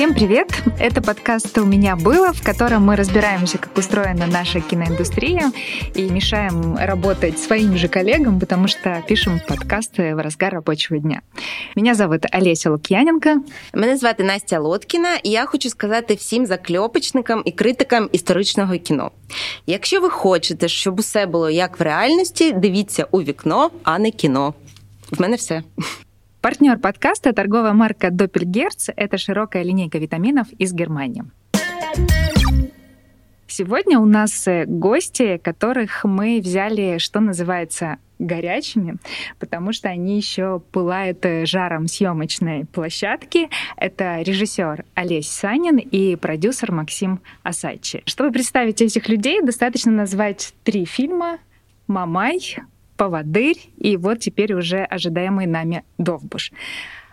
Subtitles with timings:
[0.00, 0.48] Всем привет!
[0.78, 5.52] Это подкаст «У меня было», в котором мы разбираемся, как устроена наша киноиндустрия
[5.94, 11.20] и мешаем работать своим же коллегам, потому что пишем подкасты в разгар рабочего дня.
[11.76, 13.42] Меня зовут Олеся Лук'яненко.
[13.74, 19.10] Мене звати Настя Лоткіна, і я хочу сказати всім закльопочникам і критикам історичного кіно.
[19.66, 24.54] Якщо ви хочете, щоб усе було як в реальності, дивіться у вікно, а не кіно.
[25.10, 25.62] В мене все.
[26.45, 28.93] Партнер подкаста– торговая марка Doppelgerz.
[28.95, 31.23] Это широкая линейка витаминов из Германии.
[33.47, 38.97] Сегодня у нас э, гости, которых мы взяли, что называется, горячими,
[39.39, 43.49] потому что они еще пылают э, жаром съемочной площадки.
[43.75, 48.03] Это режиссер Олесь Санин и продюсер Максим Асачи.
[48.05, 51.39] Чтобы представить этих людей, достаточно назвать три фильма
[51.87, 52.39] «Мамай»,
[52.97, 56.51] поводырь и вот теперь уже ожидаемый нами Довбуш.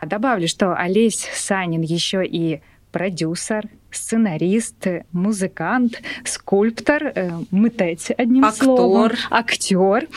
[0.00, 8.64] Добавлю, что Олесь Санин еще и продюсер, сценарист, музыкант, скульптор, э, мытец, одним актор.
[8.64, 10.08] словом, актер.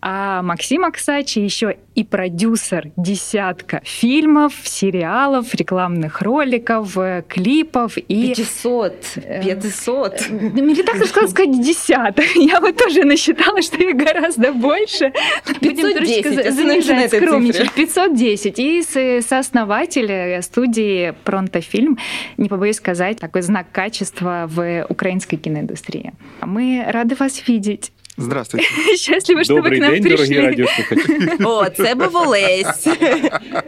[0.00, 8.28] А Максим Аксачи еще и продюсер десятка фильмов, сериалов, рекламных роликов, э, клипов и...
[8.28, 8.94] 500.
[9.44, 10.30] 500.
[10.30, 12.24] Мне так сказать, сказать десяток.
[12.34, 15.12] Я вот тоже насчитала, что их гораздо больше.
[15.60, 17.72] 510, занижать, скромничать.
[17.72, 18.58] 510.
[18.58, 18.82] И
[19.20, 21.98] сооснователь студии «Пронтофильм»,
[22.36, 26.12] не побоюсь сказать, такой знак качества в украинской киноиндустрии.
[26.40, 27.92] Мы рады вас видеть.
[28.22, 28.68] Здравствуйте.
[28.96, 30.26] Щасливо, що ви Добрий к нам день, прийшли.
[30.26, 31.44] дорогі радіослухачі.
[31.44, 32.88] О, це був Олесь.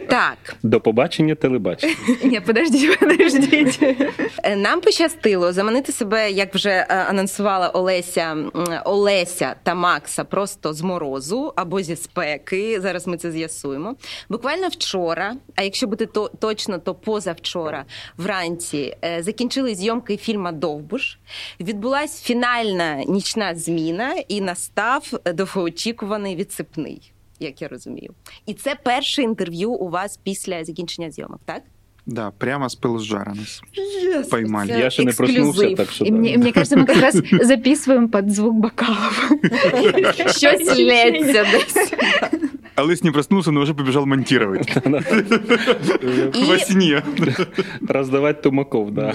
[0.09, 1.93] Так, До побачення телебачення.
[2.23, 3.79] Ні, подождіть, подождіть.
[4.43, 8.51] е, нам пощастило заманити себе, як вже е, анонсувала Олеся, м,
[8.85, 12.81] Олеся та Макса просто з морозу або зі спеки.
[12.81, 13.95] Зараз ми це з'ясуємо.
[14.29, 17.85] Буквально вчора, а якщо бути то точно, то позавчора,
[18.17, 21.17] вранці е, закінчили зйомки фільма Довбуш.
[21.59, 28.14] Відбулась фінальна нічна зміна, і настав довгоочікуваний відсипний, як я розумію.
[28.46, 31.62] І це перше інтерв'ю у вас після закінчення зйомок, так?
[32.06, 33.62] Да, прямо с пылу с жара нас
[34.30, 34.68] поймали.
[34.68, 35.36] Це Я ще не ексклюзив.
[35.44, 36.16] проснувся, так що И да.
[36.16, 39.30] мне, мне кажется, мы как раз записываем под звук бокалов.
[40.36, 41.92] Щось лється десь.
[42.75, 44.75] Алыс не проснулся, но уже побежал монтировать.
[46.47, 47.03] Во сне.
[47.87, 49.13] Роздавати тумаков, да.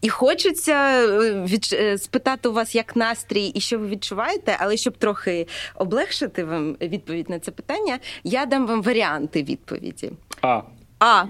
[0.00, 4.76] і хочеться е, від, е, спитати у вас, як настрій і що ви відчуваєте, але
[4.76, 10.12] щоб трохи облегшити вам відповідь на це питання, я дам вам варіанти відповіді.
[10.42, 10.60] А,
[10.98, 11.24] А.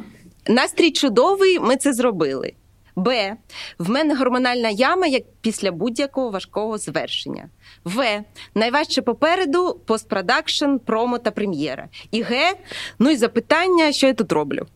[0.49, 2.53] Настрій чудовий, ми це зробили.
[2.99, 3.37] Б.
[3.79, 7.49] В мене гормональна яма як після будь-якого важкого звершення.
[7.85, 8.25] В.
[8.55, 11.89] Найважче попереду постпродакшн, промо та прем'єра.
[12.11, 12.55] І Г.
[12.99, 14.67] Ну і запитання, що я тут роблю.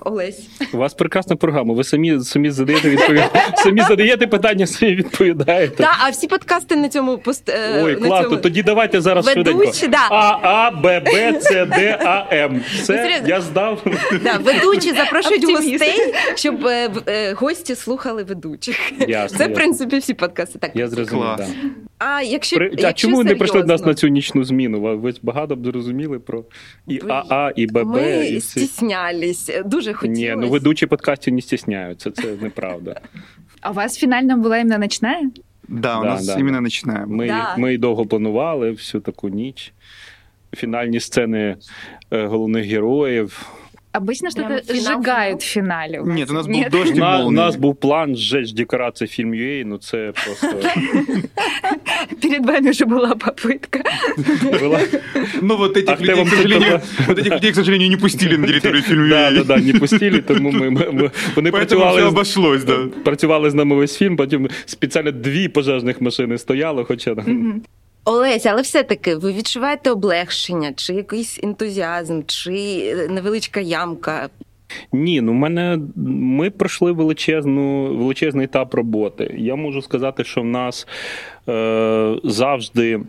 [0.00, 0.48] Олесь.
[0.72, 1.74] у вас прекрасна програма.
[1.74, 3.22] Ви самі самі задаєте відповідь.
[3.56, 5.76] Самі задаєте питання, самі відповідаєте.
[5.76, 7.48] Та, а всі подкасти на цьому пост.
[7.48, 8.28] е, Ой, на класно.
[8.30, 8.36] цьому...
[8.42, 9.86] Тоді давайте зараз Ведучі, швиденько.
[9.88, 10.08] да.
[10.16, 12.62] А, А, Б, Б, С, Д, А, М.
[12.74, 13.82] Все, я здав.
[14.22, 15.72] Да, ведучі запрошують Оптиміст.
[15.84, 18.92] гостей, щоб е, е, гості слухали ведучих.
[19.08, 20.58] Ясно, Це, в принципі, всі подкасти.
[20.58, 20.70] Так.
[20.74, 21.40] Я зрозумів, Клас.
[21.40, 21.48] так.
[21.98, 22.66] А якщо, При...
[22.66, 24.80] якщо А чому ви не прийшли до нас на цю нічну зміну?
[24.98, 26.44] Ви- багато б зрозуміли про
[26.86, 28.60] і Блін, АА, і ББ, Ми і всі.
[28.60, 30.20] стіснялись, дуже хотілося.
[30.22, 33.00] Ні, ну ведучі подкастів не стісняються, це неправда.
[33.60, 35.30] А у вас финальном была именно ночная?
[35.68, 36.60] Да, у Да, нас да, именно да.
[36.60, 37.08] начинаем.
[37.10, 37.54] Ми, Да.
[37.58, 39.72] ми й довго планували всю таку ніч.
[40.56, 41.56] Фінальні сцени
[42.12, 43.46] е, головних героїв.
[43.95, 45.99] Обычно что-то Прям финал, сжигают в финале.
[45.99, 46.71] у Нет, у нас был Нет?
[46.71, 47.35] дождь и На, у молнии.
[47.37, 50.69] нас був план зжечь декорації фільм UA, ну це просто
[52.21, 53.81] Перед вами уже была попытка.
[54.59, 54.79] була.
[55.41, 57.89] Ну вот этих, А людей, ты к вам сожалению, тут- вот этих людей, к сожалению,
[57.89, 59.09] не пустили на территорию фильма.
[59.09, 62.63] Да, да, да, не пустили, тому ми, ми, ми- вони Поэтому все працювали, з- обошлось,
[62.63, 62.77] да.
[63.03, 67.15] працювали з нами весь фільм, потім спеціально дві пожежних машини стояли, хоча
[68.08, 74.28] Олеся, але все-таки ви відчуваєте облегшення, чи якийсь ентузіазм, чи е, невеличка ямка?
[74.92, 79.34] Ні, ну мене ми пройшли величезну, величезний етап роботи.
[79.38, 80.86] Я можу сказати, що в нас
[81.48, 83.00] е, завжди.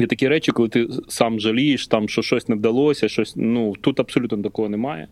[0.00, 3.32] Є такі речі, коли ти сам жалієш, там, що щось не вдалося, щось.
[3.36, 5.08] Ну тут абсолютно такого немає.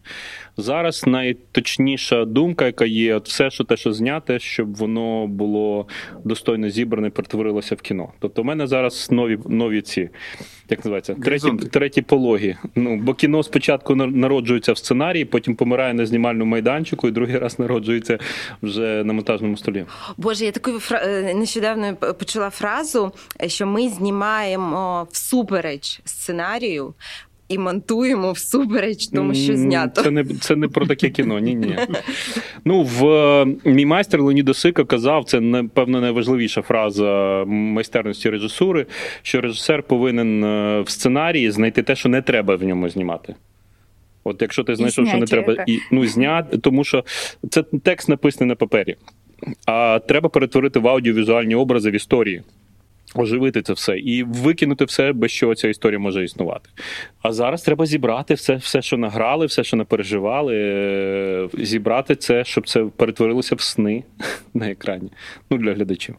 [0.56, 5.86] Зараз найточніша думка, яка є, от все, що те, що зняте, щоб воно було
[6.24, 8.12] достойно зібране, перетворилося в кіно.
[8.18, 10.10] Тобто, в мене зараз нові нові ці,
[10.70, 12.56] як називається, треті, треті пологі.
[12.74, 17.38] Ну, бо кіно спочатку на- народжується в сценарії, потім помирає на знімальному майданчику, і другий
[17.38, 18.18] раз народжується
[18.62, 19.84] вже на монтажному столі.
[20.16, 21.00] Боже, я таку фра...
[21.04, 23.12] е, нещодавно почула фразу,
[23.46, 26.94] що ми знімаємо всупереч сценарію.
[27.48, 30.02] І монтуємо всупереч тому, що знято.
[30.02, 31.38] Це не це не про таке кіно.
[31.38, 31.76] Ні, ні.
[32.64, 38.86] Ну в е, мій майстер Леонід Осика казав, це напевно найважливіша фраза майстерності режисури,
[39.22, 43.34] що режисер повинен е, в сценарії знайти те, що не треба в ньому знімати.
[44.24, 47.04] От якщо ти знайшов, що не треба і ну зняти, тому що
[47.50, 48.96] це текст написаний на папері,
[49.66, 52.42] а треба перетворити в аудіовізуальні образи в історії.
[53.14, 56.70] Оживити це все і викинути все, без чого ця історія може існувати.
[57.22, 62.68] А зараз треба зібрати все, все, що награли, все, що напереживали, е, зібрати це, щоб
[62.68, 64.04] це перетворилося в сни
[64.54, 65.12] на екрані.
[65.50, 66.16] Ну для глядачів.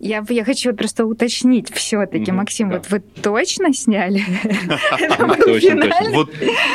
[0.00, 2.76] Я, я хочу просто уточнить все-таки, Максим, да.
[2.76, 4.22] вот вы точно сняли?
[5.44, 6.10] Точно, точно.
[6.12, 6.28] Вот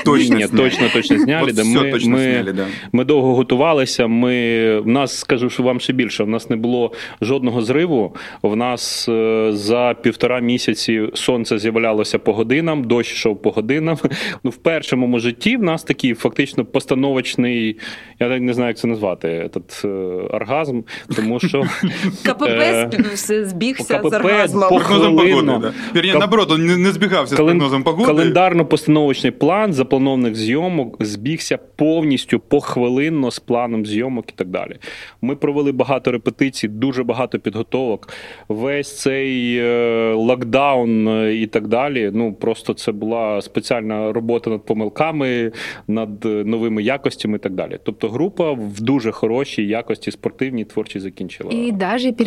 [0.04, 1.52] точно, точно, точно зняли.
[1.52, 1.64] Да.
[1.64, 4.08] Ми, ми, сняли, ми довго готувалися.
[4.08, 6.92] Ми, в нас, скажу, що вам ще більше, в нас не було
[7.22, 8.16] жодного зриву.
[8.42, 13.98] В нас е, за півтора місяці сонце з'являлося по годинам, дощ йшов по годинам.
[14.44, 17.80] Ну, В першому житті в нас такий фактично постановочний,
[18.20, 19.90] я не знаю, як це назвати, этот, е,
[20.36, 20.82] оргазм,
[21.16, 21.64] тому що...
[22.26, 22.93] КПП
[23.30, 24.52] е, збігся КПП з.
[24.54, 25.74] Прогнозом погоди, да.
[25.96, 26.20] Вірні, Кап...
[26.20, 27.56] наоборот, він не збігався Кален...
[27.56, 28.12] з прогнозом погоди.
[28.12, 34.78] Календарно-постановочний план запланованих зйомок збігся повністю похвилинно з планом зйомок і так далі.
[35.22, 38.10] Ми провели багато репетицій, дуже багато підготовок.
[38.50, 42.12] Весь цей е, локдаун е, і так далі.
[42.14, 45.52] Ну просто це була спеціальна робота над помилками,
[45.88, 47.80] над новими якостями і так далі.
[47.84, 51.52] Тобто група в дуже хорошій якості спортивній, творчій закінчила.
[51.52, 52.18] І навіть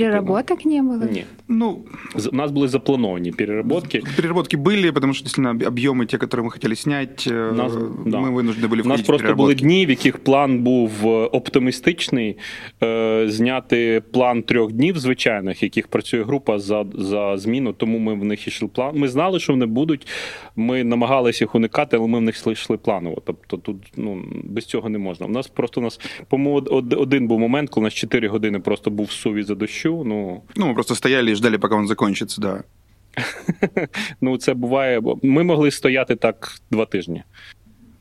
[0.56, 1.12] переработок не было?
[1.12, 1.26] Нет.
[1.48, 1.86] Ну,
[2.32, 4.04] у нас были заплановані переработки.
[4.16, 7.74] Переработки были, потому что действительно объемы, те, которые мы хотели снять, э, нас,
[8.06, 8.20] ми да.
[8.20, 12.38] вынуждені були У нас просто були дні, в яких план був е, оптимістичний,
[12.84, 18.24] е, зняти план трьох днів звичайних, яких працює група за за зміну, тому ми в
[18.24, 18.98] них йшли план.
[18.98, 20.08] Ми знали, що вони будуть.
[20.56, 23.22] Ми намагалися їх уникати, але ми в них йшли планово.
[23.26, 25.26] Тобто тут ну, без цього не можна.
[25.26, 26.00] У нас просто у нас,
[26.30, 26.68] по-моєму,
[26.98, 30.04] один був момент, коли у нас 4 години просто був суві за дощу.
[30.06, 32.63] Ну, Ну, мы просто стояли и ждали, пока он закончится, да.
[34.21, 35.03] ну, це буває.
[35.23, 37.25] Ми могли стояти так два тижні.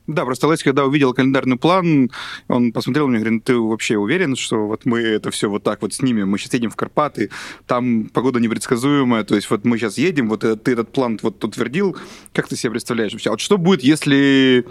[0.08, 2.12] Да, просто Лесь, когда увидел календарный план,
[2.48, 5.82] он посмотрел мне и говорит, ты вообще уверен, что вот мы это все вот так
[5.82, 6.30] вот снимем?
[6.30, 7.32] Мы сейчас едем в Карпаты,
[7.66, 11.98] там погода непредсказуемая, то есть вот мы сейчас едем, вот ты этот план вот утвердил,
[12.34, 13.30] как ты себе представляешь вообще?
[13.30, 14.66] А вот что будет, если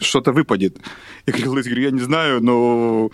[0.00, 0.76] что-то выпадет?
[1.26, 3.10] Я говорю, я не знаю, но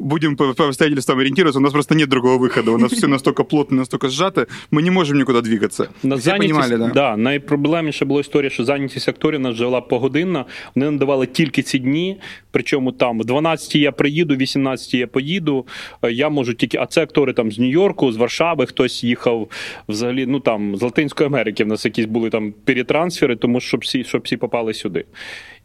[0.00, 2.70] будем по, по обстоятельствам ориентироваться, у нас просто нет другого выхода.
[2.70, 5.88] У нас все настолько плотно, настолько сжато, ми не можемо нікуди двигатися.
[6.02, 6.88] На зайнятість, да?
[6.94, 10.44] Да, найпроблемніша була історія, що зайнятість акторів нас жила погодинна.
[10.74, 12.20] Вони надавали тільки ці дні.
[12.50, 15.66] Причому там в 12 я приїду, в 18 я поїду.
[16.02, 19.48] Е, я можу тільки, а це актори там з Нью-Йорку, з Варшави, хтось їхав
[19.88, 20.26] взагалі.
[20.26, 24.22] Ну там з Латинської Америки в нас якісь були там перетрансфери, тому щоб всі, щоб
[24.24, 25.04] всі попали сюди.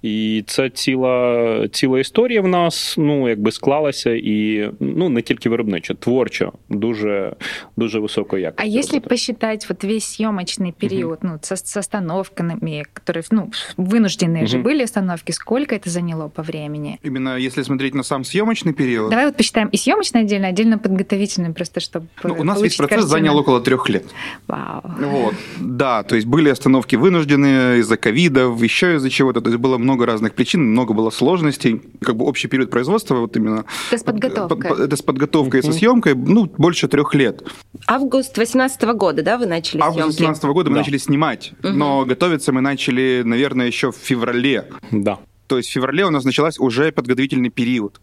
[0.02, 5.94] І це ціла ціла історія в нас ну якби склалася, і ну не тільки виробничо,
[5.94, 7.32] творчо, дуже
[7.76, 8.70] дуже високої якості.
[8.70, 11.30] А якщо посчитать вот весь съемочный период, uh-huh.
[11.32, 14.46] ну, со, с остановками, которые, ну, вынужденные uh-huh.
[14.46, 16.98] же были остановки, сколько это заняло по времени?
[17.02, 19.10] Именно если смотреть на сам съемочный период?
[19.10, 22.98] Давай вот посчитаем и съемочный отдельно, отдельно подготовительный, просто чтобы ну, У нас весь процесс
[22.98, 23.08] картину.
[23.08, 24.04] занял около трех лет.
[24.46, 24.82] Вау.
[24.98, 25.34] Вот.
[25.60, 29.89] Да, то есть были остановки вынужденные из-за ковида, еще из-за чего-то, то есть было много
[29.91, 31.81] много разных причин, много было сложностей.
[32.01, 33.65] Как бы общий период производства вот именно...
[33.89, 34.85] Это с подготовкой.
[34.85, 37.43] Это с подготовкой и со съемкой, ну, больше трех лет.
[37.87, 40.81] Август 2018 года, да, вы начали Август 2018 года мы да.
[40.81, 41.73] начали снимать, угу.
[41.73, 44.69] но готовиться мы начали, наверное, еще в феврале.
[44.91, 45.19] Да.
[45.47, 47.99] То есть в феврале у нас началась уже подготовительный период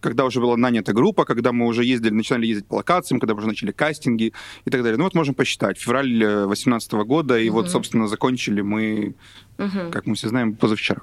[0.00, 3.38] когда уже была нанята группа, когда мы уже ездили, начинали ездить по локациям, когда мы
[3.38, 4.32] уже начали кастинги
[4.64, 4.96] и так далее.
[4.96, 5.78] Ну вот можем посчитать.
[5.78, 7.58] Февраль 2018 года, и угу.
[7.58, 9.14] вот, собственно, закончили мы
[9.58, 9.90] угу.
[9.90, 11.02] как мы все знаем, позавчера.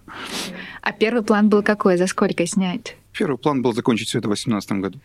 [0.82, 1.98] А первый план был какой?
[1.98, 2.96] За сколько снять?
[3.12, 5.00] Первый план был закончить все это в 2018 году.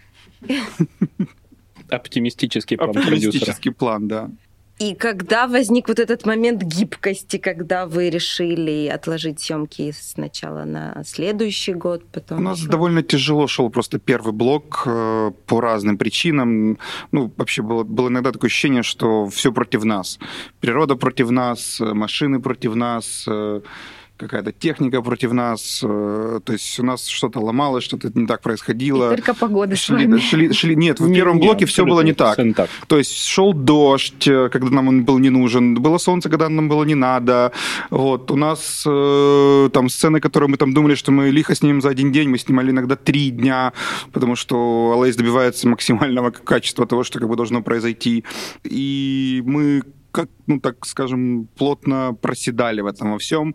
[1.88, 4.30] Оптимистический план Оптимистический план, да.
[4.80, 11.75] И когда возник вот этот момент гибкости, когда вы решили отложить съемки сначала на следующий
[11.75, 12.38] год, потом...
[12.38, 12.70] У нас еще...
[12.70, 16.78] довольно тяжело шел просто первый блок э, по разным причинам.
[17.12, 20.18] Ну, вообще было, было иногда такое ощущение, что все против нас.
[20.60, 23.60] Природа против нас, э, машины против нас, э,
[24.20, 29.12] какая-то техника против нас, э, то есть у нас что-то ломалось, что-то не так происходило.
[29.12, 32.38] И только погода шли, шли, шли, Нет, в не, первом блоке все было не так.
[32.54, 32.70] так.
[32.86, 36.68] То есть шел дождь, э, когда нам он был не нужен, было солнце, когда нам
[36.68, 37.52] было не надо.
[37.90, 41.88] Вот у нас э, там сцены, которые мы там думали, что мы лихо снимем за
[41.88, 43.72] один день, мы снимали иногда три дня,
[44.12, 48.24] потому что Алэйс добивается максимального качества того, что как бы должно произойти.
[48.64, 53.54] И мы как ну, так скажем, плотно проседали в этом во всем.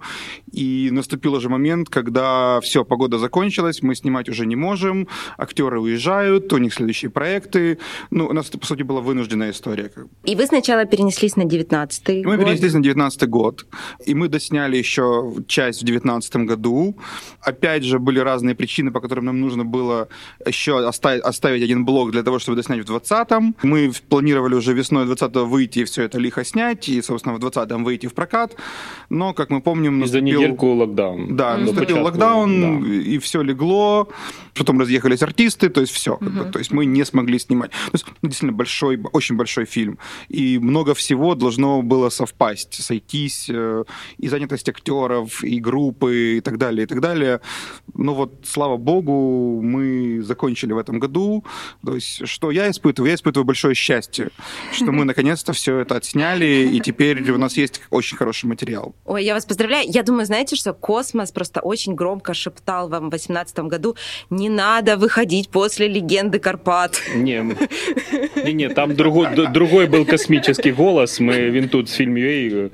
[0.53, 6.53] И наступил уже момент, когда все, погода закончилась, мы снимать уже не можем, актеры уезжают,
[6.53, 7.77] у них следующие проекты.
[8.11, 9.91] Ну, у нас это, по сути, была вынужденная история.
[10.23, 13.65] И вы сначала перенеслись на 19-й Мы перенеслись на 19 год,
[14.05, 16.95] и мы досняли еще часть в 19 году.
[17.41, 20.07] Опять же, были разные причины, по которым нам нужно было
[20.45, 23.55] еще оставить, оставить один блок для того, чтобы доснять в 20-м.
[23.63, 27.83] Мы планировали уже весной 20-го выйти и все это лихо снять, и, собственно, в 20-м
[27.83, 28.55] выйти в прокат.
[29.09, 30.19] Но, как мы помним, наступил...
[30.19, 31.35] За недельку локдаун.
[31.35, 32.89] Да, наступил локдаун, да.
[32.89, 34.09] и все легло.
[34.55, 36.17] Потом разъехались артисты, то есть все.
[36.17, 37.71] Как бы, то есть мы не смогли снимать.
[37.71, 39.99] То есть, ну, действительно, большой, очень большой фильм.
[40.29, 43.49] И много всего должно было совпасть, сойтись.
[43.49, 43.83] Э,
[44.17, 47.41] и занятость актеров, и группы, и так далее, и так далее.
[47.93, 51.43] Ну вот, слава богу, мы закончили в этом году.
[51.85, 53.09] То есть, что я испытываю?
[53.09, 54.29] Я испытываю большое счастье,
[54.71, 58.95] что мы наконец-то все это отсняли, и теперь у нас есть очень хороший материал.
[59.05, 59.89] Ой, я вас поздравляю.
[59.89, 63.95] Я думаю, знаете, что Космос просто очень громко шептал вам в 2018 году,
[64.29, 67.02] не надо выходить после «Легенды Карпат».
[67.14, 67.56] Не,
[68.44, 71.20] не, не там другой, другой был космический голос.
[71.20, 72.70] Мы, він тут з фільм UA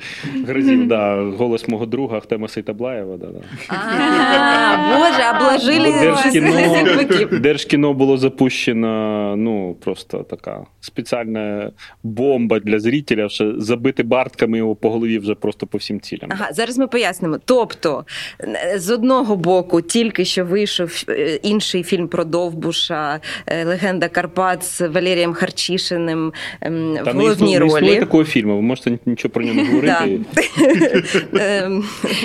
[0.47, 3.17] грозил, да, голос мого друга Ахтема Сейтаблаєва.
[3.17, 3.41] Да, да.
[3.69, 11.71] А, боже, обложили Держкіно, Держкіно було запущено, ну, просто така спеціальна
[12.03, 16.31] бомба для зрителя, що забити бартками його по голові вже просто по всім цілям.
[16.33, 17.39] Ага, зараз ми пояснимо.
[17.45, 18.05] Тобто,
[18.77, 24.82] з одного боку, тільки що вийшов е, інший фільм про Довбуша, е, Легенда Карпат з
[24.82, 27.72] Валерієм Харчишиним ем, в головній ролі.
[27.72, 30.20] Не існує такого фільму, ви можете нічого про нього не говорити.
[31.40, 31.84] Ем,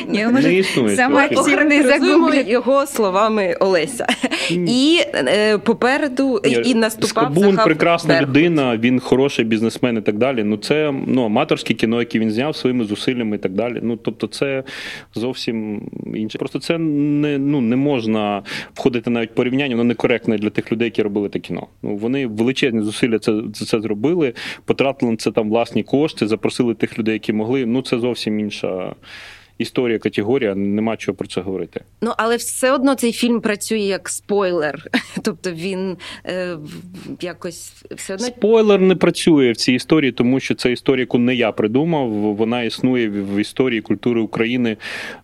[0.09, 0.97] не існує.
[0.97, 2.49] Саме активний загуглить.
[2.49, 4.07] його словами Олеся.
[4.51, 10.45] І е, попереду і наступав Скабун прекрасна людина, він хороший бізнесмен і так далі.
[10.45, 13.81] Ну це ну, аматорське кіно, яке він зняв своїми зусиллями і так далі.
[13.83, 14.63] Ну тобто, це
[15.15, 15.83] зовсім
[16.15, 16.39] інше.
[16.39, 18.43] Просто це не ну не можна
[18.75, 21.67] входити навіть порівняння, воно некоректне для тих людей, які робили те кіно.
[21.83, 26.99] Ну вони величезні зусилля це, це зробили, потратили на це там власні кошти, запросили тих
[26.99, 27.67] людей, які могли.
[27.67, 28.95] Ну це зовсім інша
[29.59, 31.81] історія, категорія, нема чого про це говорити.
[32.03, 34.83] Ну але все одно цей фільм працює як спойлер.
[35.23, 35.97] Тобто він
[36.27, 36.57] е,
[37.21, 41.35] якось все одно спойлер не працює в цій історії, тому що це історія, яку не
[41.35, 42.11] я придумав.
[42.11, 44.77] Вона існує в історії культури України.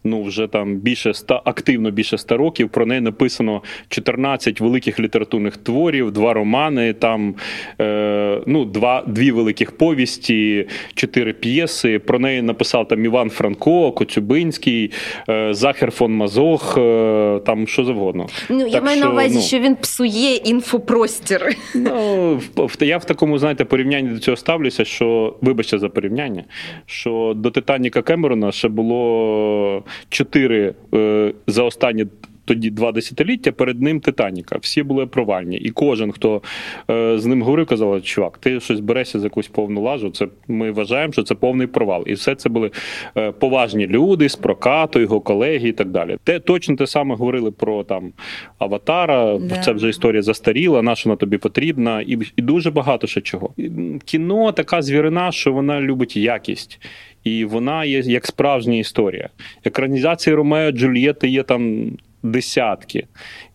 [0.05, 2.69] Ну вже там більше ста активно більше ста років.
[2.69, 6.93] Про неї написано 14 великих літературних творів, два романи.
[6.93, 7.35] Там
[7.81, 11.99] е, ну два дві великих повісті, чотири п'єси.
[11.99, 14.22] Про неї написав там Іван Франко, Коцю.
[14.23, 14.91] Коцюбинський,
[15.29, 18.27] е, Захер фон Мазох, е, там що завгодно.
[18.49, 21.57] Ну так, я маю що, на увазі, ну, що він псує інфопростір.
[21.75, 22.41] Ну
[22.81, 26.45] я в такому знаєте порівнянні до цього ставлюся, що вибачте за порівняння,
[26.87, 32.07] що до Титаніка Кемерона ще було чотири е, за останні
[32.45, 34.59] тоді два десятиліття перед ним Титаніка.
[34.61, 35.57] Всі були провальні.
[35.57, 36.43] І кожен, хто
[36.91, 40.11] е, з ним говорив, казав, чувак, ти щось берешся за якусь повну лажу.
[40.11, 42.05] Це ми вважаємо, що це повний провал.
[42.07, 42.71] І все це були
[43.17, 46.17] е, поважні люди з прокату, його колеги і так далі.
[46.25, 48.13] Те точно те саме говорили про там
[48.59, 49.39] Аватара.
[49.39, 49.59] Да.
[49.59, 53.55] Це вже історія застаріла, наша вона тобі потрібна, і, і дуже багато ще чого.
[54.05, 56.81] Кіно така звірина, що вона любить якість.
[57.25, 59.29] І вона є як справжня історія.
[59.65, 61.93] Екранізації Ромео Джульєти є там
[62.23, 63.07] десятки.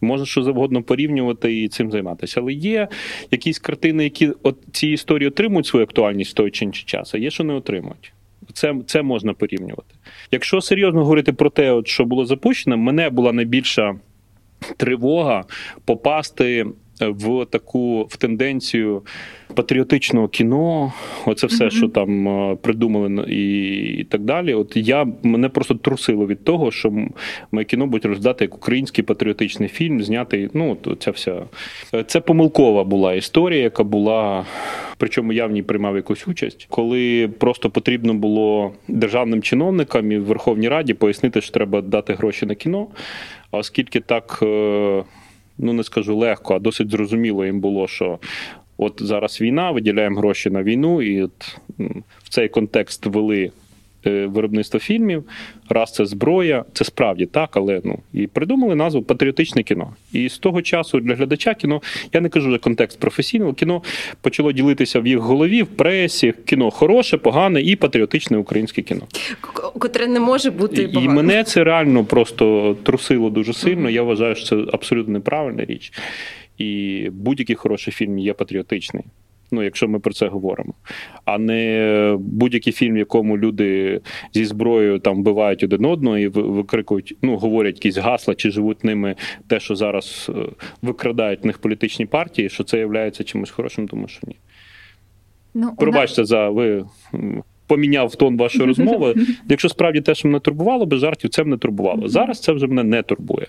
[0.02, 2.40] Можна що завгодно порівнювати і цим займатися.
[2.42, 2.88] Але є
[3.32, 7.18] якісь картини, які от ці історії отримують свою актуальність в той чи інший час, а
[7.18, 8.14] є, що не отримують.
[8.54, 9.96] Це це можна порівнювати.
[10.32, 13.96] Якщо серйозно говорити про те, от, що було запущено, мене була найбільша
[14.78, 15.46] тривога
[15.86, 16.66] попасти
[17.02, 19.02] в таку в тенденцію
[19.56, 20.94] патріотичного кіно,
[21.26, 21.70] оце все, mm-hmm.
[21.70, 24.54] що там е, придумали і і так далі.
[24.54, 26.94] От я мене просто трусило від того, що
[27.52, 30.50] моє кіно буде роздати як український патріотичний фільм, знятий.
[30.54, 31.44] Ну, то ця вся
[31.94, 34.46] е, це помилкова була історія, яка була.
[34.98, 40.26] Причому я в ній приймав якусь участь, коли просто потрібно було державним чиновникам і в
[40.26, 42.88] Верховній Раді пояснити, що треба дати гроші на кіно.
[43.52, 45.04] А оскільки так, е,
[45.58, 48.20] ну не скажу легко, а досить зрозуміло їм було, що
[48.78, 51.58] От зараз війна, виділяємо гроші на війну, і от
[52.24, 53.52] в цей контекст ввели
[54.08, 55.24] е, виробництво фільмів.
[55.70, 59.94] Раз це зброя, це справді так, але ну і придумали назву патріотичне кіно.
[60.14, 61.82] І з того часу для глядача кіно
[62.14, 63.84] я не кажу за контекст професійного кіно
[64.22, 66.34] почало ділитися в їх голові, в пресі.
[66.46, 69.02] Кіно хороше, погане і патріотичне українське кіно,
[69.80, 73.90] котре не може бути і, і мене це реально просто трусило дуже сильно.
[73.90, 75.94] Я вважаю, що це абсолютно неправильна річ.
[76.58, 79.04] І будь-який хороший фільм є патріотичний.
[79.52, 80.74] Ну, якщо ми про це говоримо,
[81.26, 84.02] а не будь-який фільм, в якому люди
[84.34, 89.16] зі зброєю там вбивають один одного і викрикують, ну говорять якісь гасла чи живуть ними
[89.48, 90.42] те, що зараз е,
[90.82, 94.36] викрадають в них політичні партії, що це є чимось хорошим, тому що ні.
[95.54, 96.30] Ну, Пробачте нас...
[96.30, 96.86] за ви
[97.68, 99.16] поміняв тон вашої розмови.
[99.50, 102.08] Якщо справді те, що мене турбувало, без жартів це мене турбувало.
[102.08, 103.48] Зараз це вже мене не турбує.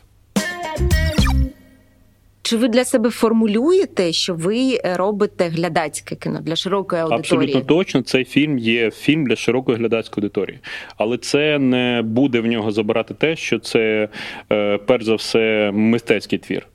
[2.49, 7.45] Чи ви для себе формулюєте, що ви робите глядацьке кіно для широкої аудиторії?
[7.45, 8.03] Абсолютно точно.
[8.03, 10.59] Цей фільм є фільм для широкої глядацької аудиторії,
[10.97, 14.09] але це не буде в нього забирати те, що це
[14.53, 16.67] е, перш за все мистецький твір.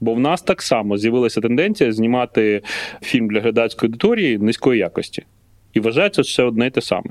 [0.00, 2.62] Бо в нас так само з'явилася тенденція знімати
[3.02, 5.22] фільм для глядацької аудиторії низької якості.
[5.76, 7.10] І вважається все одне й те саме.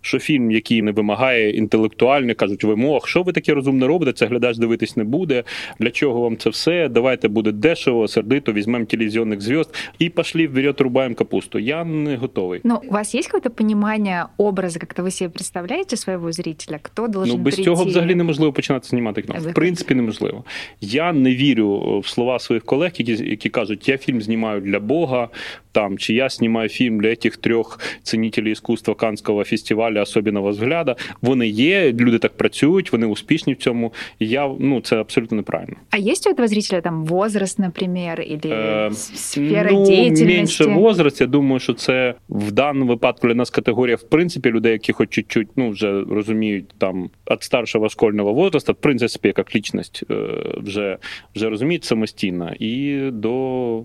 [0.00, 4.56] Що фільм, який не вимагає інтелектуальних, кажуть, вимог, що ви таке розумне робите, це глядач
[4.56, 5.44] дивитись не буде.
[5.80, 6.88] Для чого вам це все?
[6.88, 11.58] Давайте буде дешево, сердито, візьмемо телевізійних зв'язд і пошли вперед, рубаємо капусту.
[11.58, 12.60] Я не готовий.
[12.64, 16.78] Ну, у вас є какое-то понимание образу, як ви себе представляєте свого зрителя?
[16.82, 17.70] Хто должен Ну, без прийти?
[17.70, 19.34] цього взагалі неможливо починати знімати кіно.
[19.38, 20.44] В принципі, неможливо.
[20.80, 25.28] Я не вірю в слова своїх колег, які які кажуть, я фільм знімаю для Бога,
[25.72, 30.96] там чи я знімаю фільм для цих трьох цінителі іскусства Канського фестивалю особливого взгляда.
[31.22, 33.92] Вони є, люди так працюють, вони успішні в цьому.
[34.18, 35.76] І я ну це абсолютно неправильно.
[35.90, 40.36] А є у этого зрителя там возраст, наприклад, или е, сфера ну, деятельности?
[40.36, 41.20] менше возраст.
[41.20, 45.10] Я думаю, що це в даному випадку для нас категорія, в принципі, людей, які хоч
[45.10, 50.14] чуть-чуть ну вже розуміють там від старшого школьного возрасту, в принципі, як лічність е,
[50.56, 50.98] вже
[51.34, 53.82] вже розуміють самостійно і до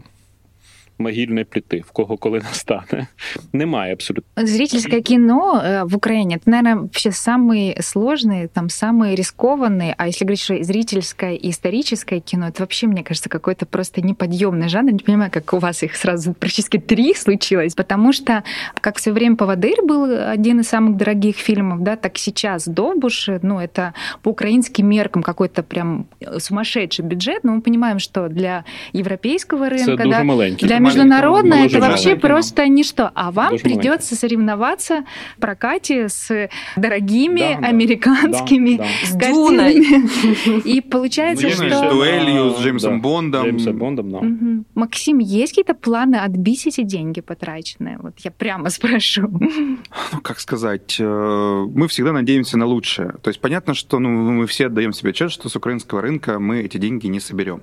[1.02, 3.08] могильной плиты, в кого коли настане.
[3.54, 4.46] Немає абсолютно.
[4.48, 10.26] Зрительское кино э, в Украине, это, наверное, вообще самый сложный, там, самый рискованный, а если
[10.26, 14.92] говорить, что зрительское и историческое кино, это вообще, мне кажется, какой-то просто неподъемный жанр.
[14.92, 18.44] Не понимаю, как у вас их сразу практически три случилось, потому что,
[18.82, 23.60] как все время «Поводырь» был один из самых дорогих фильмов, да, так сейчас «Добуш», ну,
[23.60, 23.94] это
[24.24, 26.06] по украинским меркам какой-то прям
[26.40, 30.24] сумасшедший бюджет, но мы понимаем, что для европейского рынка, да,
[30.58, 33.12] для международное это вообще просто ничто.
[33.14, 35.04] А вам Тоже придется соревноваться
[35.38, 39.20] в прокате с дорогими да, американскими да, да.
[39.20, 40.68] картинами.
[40.68, 41.70] И получается, что...
[41.70, 43.04] С дуэлью, с Джеймсом да.
[43.04, 43.44] Бондом.
[43.44, 44.18] Джеймсом Бондом, да.
[44.20, 44.66] Угу.
[44.76, 47.98] Максим, есть какие-то планы отбить эти деньги потраченные?
[48.00, 49.28] Вот я прямо спрошу.
[49.32, 53.16] Ну, как сказать, э, мы всегда надеемся на лучшее.
[53.22, 56.62] То есть понятно, что ну, мы все отдаем себе отчет, что с украинского рынка мы
[56.62, 57.62] эти деньги не соберем.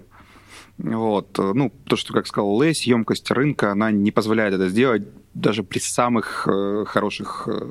[0.78, 1.36] Вот.
[1.38, 5.02] Ну, то, что, как сказал Лесь, емкость рынка, она не позволяет это сделать
[5.37, 7.65] даже при самих е, хороших е,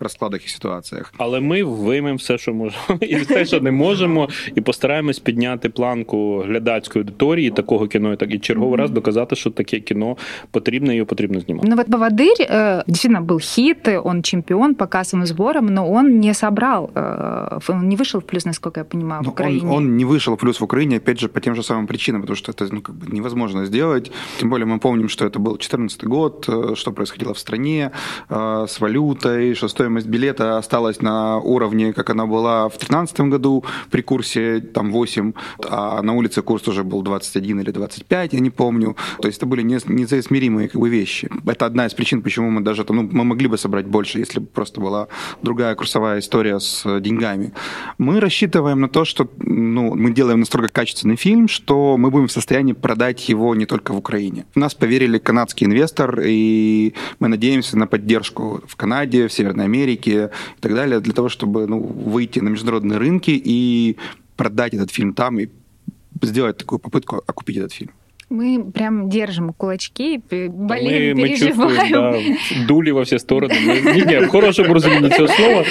[0.00, 1.14] розкладах і ситуаціях.
[1.16, 6.38] Але ми виймемо все, що можемо, і все, що не можемо, і постараємось підняти планку
[6.38, 10.16] глядацької аудиторії такого кіно, і так і черговий раз доказати, що таке кіно
[10.50, 11.68] потрібно і потрібно знімати.
[11.68, 16.34] Ну вот «Поводырь» э, действительно был хит, он чемпион по кассовым сборам, но он не
[16.34, 19.68] собрал, э, он не вышел в плюс, насколько я понимаю, в ну, Украине.
[19.68, 22.20] Он, он не вышел в плюс в Украине, опять же, по тем же самым причинам,
[22.20, 24.12] потому что это ну, как бы невозможно сделать.
[24.40, 27.91] Тем более мы помним, что это был 2014 год, э, что происходило в стране
[28.29, 33.63] э, с валютой, что стоимость билета осталась на уровне, как она была в 2013 году
[33.91, 35.33] при курсе там 8,
[35.69, 38.95] а на улице курс уже был 21 или 25, я не помню.
[39.21, 41.29] То есть это были несоизмеримые как бы, вещи.
[41.45, 44.47] Это одна из причин, почему мы даже ну, мы могли бы собрать больше, если бы
[44.47, 45.07] просто была
[45.41, 47.53] другая курсовая история с деньгами.
[47.97, 52.31] Мы рассчитываем на то, что ну, мы делаем настолько качественный фильм, что мы будем в
[52.31, 54.45] состоянии продать его не только в Украине.
[54.53, 56.88] В нас поверили канадский инвестор, и
[57.19, 61.67] мы надеемся на поддержку в Канаде, в Северной Америке и так далее, для того, чтобы
[61.67, 63.97] ну, выйти на международные рынки и
[64.35, 65.49] продать этот фильм там и
[66.21, 67.91] сделать такую попытку окупить этот фильм.
[68.29, 71.71] Мы прям держим кулачки, болеем, мы, переживаем.
[71.71, 73.53] Мы чувствуем, да, дули во все стороны.
[73.53, 75.65] Не, не, в хорошем разумении этого слова.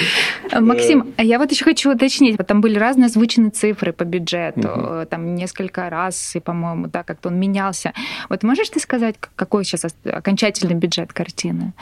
[0.59, 2.37] Максим, а я вот еще хочу уточнить.
[2.45, 4.67] Там были разные озвученные цифры по бюджету.
[4.67, 5.05] Угу.
[5.09, 7.93] Там несколько раз, и, по-моему, да, как-то он менялся.
[8.27, 11.73] Вот можешь ты сказать, какой сейчас окончательный бюджет картины?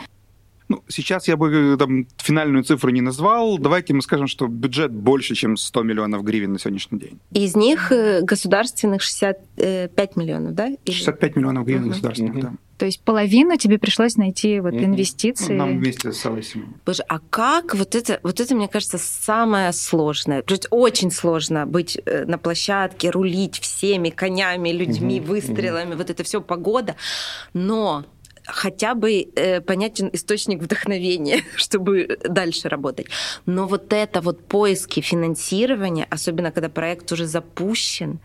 [0.69, 3.58] Ну, сейчас я бы э, там финальную цифру не назвал.
[3.58, 7.19] Давайте мы скажем, что бюджет больше, чем 100 миллионов гривен на сегодняшний день.
[7.32, 10.67] Из них э, государственных 65 миллионов, да?
[10.67, 10.93] Или...
[10.93, 11.89] 65 миллионов гривен угу.
[11.89, 12.41] государственных, угу.
[12.41, 12.53] да.
[12.77, 15.53] То есть половину тебе пришлось найти вот инвестиции.
[15.53, 16.65] Ну, нам вместе с Алисией.
[16.86, 20.43] Боже, а как вот это, вот это, мне кажется, самое сложное.
[20.43, 25.97] То есть очень сложно быть э, на площадке, рулить всеми конями, людьми, угу, выстрелами, угу.
[25.97, 26.95] вот это все погода.
[27.53, 28.06] Но
[28.47, 33.07] хотя бы э, понятен источник вдохновения, чтобы дальше работать.
[33.45, 38.19] Но вот это вот поиски финансирования, особенно когда проект уже запущен,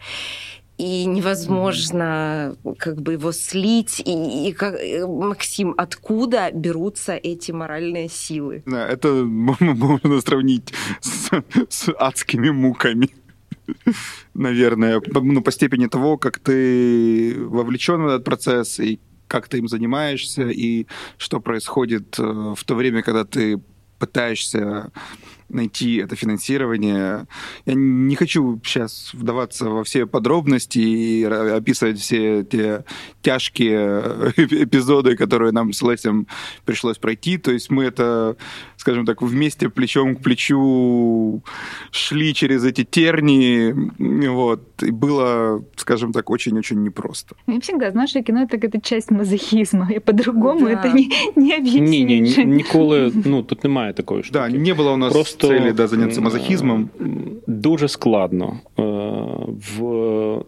[0.78, 4.00] и невозможно как бы его слить.
[4.04, 8.62] И, и как, э, Максим, откуда берутся эти моральные силы?
[8.66, 11.30] Да, это можно сравнить с,
[11.68, 13.11] с адскими муками
[14.35, 19.00] наверное, ну, по степени того, как ты вовлечен в этот процесс и
[19.31, 22.23] как ты им занимаешься, и что происходит э,
[22.55, 23.62] в то время, когда ты
[23.99, 24.91] пытаешься
[25.51, 27.27] найти это финансирование.
[27.65, 32.83] Я не хочу сейчас вдаваться во все подробности и описывать все те
[33.21, 36.27] тяжкие эпизоды, которые нам с Лесем
[36.65, 37.38] пришлось пройти.
[37.38, 38.36] То есть мы это,
[38.77, 41.43] скажем так, вместе плечом к плечу
[41.91, 43.73] шли через эти тернии,
[44.27, 47.36] вот, и было, скажем так, очень-очень непросто.
[47.47, 50.71] Я всегда знаю, что кино — это какая-то часть мазохизма, и по-другому да.
[50.73, 51.89] это не, не объяснишь.
[51.89, 54.39] Ні, ні, ніколи, ну, тут немає такої штуки.
[54.39, 56.90] Да, не было у нас Просто, цели да, заняться мазохізмом.
[57.46, 58.61] Дуже складно.
[58.76, 59.81] В,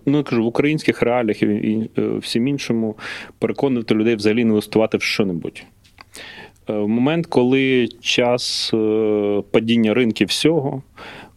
[0.07, 2.97] ну, я кажу, в українських реаліях і всім іншому
[3.39, 5.65] переконувати людей взагалі інвестувати в що-небудь.
[6.69, 8.71] В момент, коли час
[9.51, 10.83] падіння ринків всього,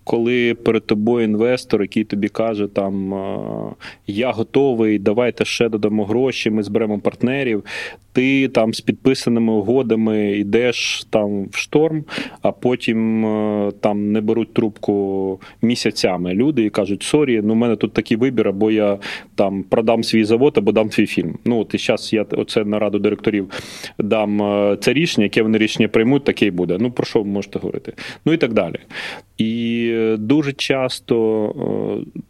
[0.07, 3.13] коли перед тобою інвестор, який тобі каже, там
[4.07, 7.63] я готовий, давайте ще додамо гроші, ми зберемо партнерів.
[8.13, 12.03] Ти там з підписаними угодами йдеш там в шторм,
[12.41, 13.25] а потім
[13.81, 18.47] там не беруть трубку місяцями люди і кажуть: Sorry, ну в мене тут такий вибір,
[18.47, 18.97] або я
[19.35, 21.35] там продам свій завод, або дам твій фільм.
[21.45, 23.49] Ну от і зараз я оце на раду директорів
[23.99, 24.37] дам
[24.81, 26.77] це рішення, яке вони рішення приймуть, таке й буде.
[26.79, 27.93] Ну про що ви можете говорити?
[28.25, 28.75] Ну і так далі.
[29.37, 31.15] І дуже часто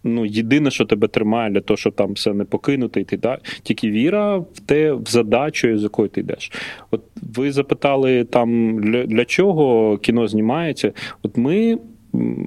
[0.03, 3.91] ну, єдине, що тебе тримає для того, щоб там все не покинути, і далі, тільки
[3.91, 6.51] віра в те, в задачу, з якою ти йдеш.
[6.91, 7.01] От
[7.35, 10.91] ви запитали там для, для чого кіно знімається?
[11.23, 11.77] От ми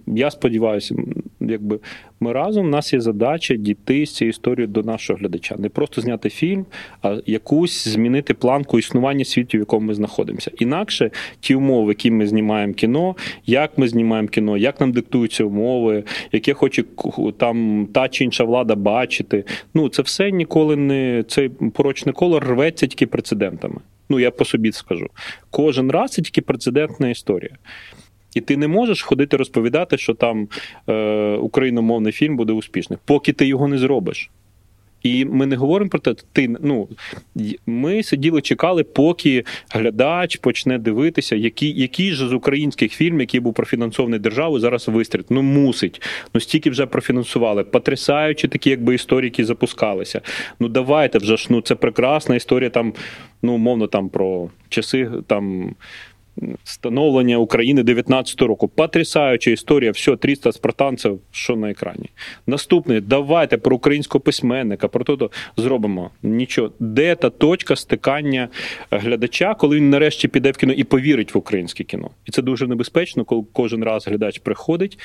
[0.06, 0.94] я сподіваюся,
[1.40, 1.78] якби
[2.20, 5.56] ми разом у нас є задача дійти з цією історією до нашого глядача.
[5.58, 6.66] Не просто зняти фільм,
[7.02, 10.50] а якусь змінити планку існування світу, в якому ми знаходимося.
[10.58, 15.44] Інакше ті умови, в які ми знімаємо кіно, як ми знімаємо кіно, як нам диктуються
[15.44, 16.84] умови, яке хоче
[17.36, 19.44] там та чи інша влада бачити.
[19.74, 23.80] Ну це все ніколи не цей порочне коло рветься тільки прецедентами.
[24.08, 25.06] Ну я по собі скажу.
[25.50, 27.56] Кожен раз це тільки прецедентна історія.
[28.34, 30.48] І ти не можеш ходити розповідати, що там
[30.88, 34.30] е, україномовний фільм буде успішний, поки ти його не зробиш.
[35.02, 36.88] І ми не говоримо про те, ти ну
[37.66, 43.54] ми сиділи, чекали, поки глядач почне дивитися, який який ж з українських фільмів, який був
[43.54, 45.30] профінансований державою, зараз вистрілить.
[45.30, 46.02] Ну мусить.
[46.34, 47.64] Ну стільки вже профінансували.
[47.64, 50.20] Потрясаючи такі, якби історії, які запускалися.
[50.60, 52.70] Ну давайте вже ж ну це прекрасна історія.
[52.70, 52.92] Там
[53.42, 55.74] ну умовно там про часи там
[56.64, 58.68] становлення України 19 року.
[58.68, 62.10] Потрясаюча історія, все, 300 спартанців, що на екрані.
[62.46, 66.72] Наступне, давайте про українського письменника, про то зробимо нічого.
[66.80, 68.48] Де та точка стикання
[68.90, 72.10] глядача, коли він нарешті піде в кіно і повірить в українське кіно?
[72.26, 74.98] І це дуже небезпечно, коли кожен раз глядач приходить.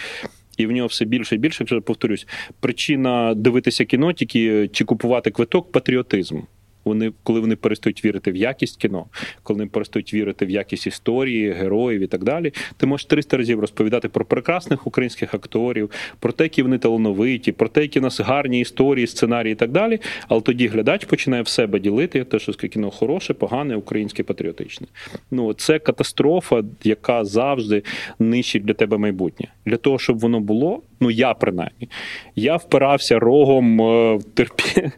[0.58, 2.28] І в нього все більше і більше, вже повторюсь,
[2.60, 6.40] причина дивитися кіно тільки чи купувати квиток патріотизм.
[6.86, 9.06] Вони, коли вони перестають вірити в якість кіно,
[9.44, 13.60] коли вони перестають вірити в якість історії, героїв і так далі, ти можеш 300 разів
[13.60, 18.20] розповідати про прекрасних українських акторів, про те, які вони талановиті, про те, які у нас
[18.20, 20.00] гарні історії, сценарії і так далі.
[20.28, 24.88] Але тоді глядач починає в себе ділити, те, що кіно хороше, погане, українське, патріотичне.
[25.32, 27.84] Ну це катастрофа, яка завжди
[28.20, 29.48] нищить для тебе майбутнє.
[29.66, 31.90] Для того, щоб воно було, ну я принаймні,
[32.36, 33.78] я впирався рогом
[34.18, 34.92] в терпі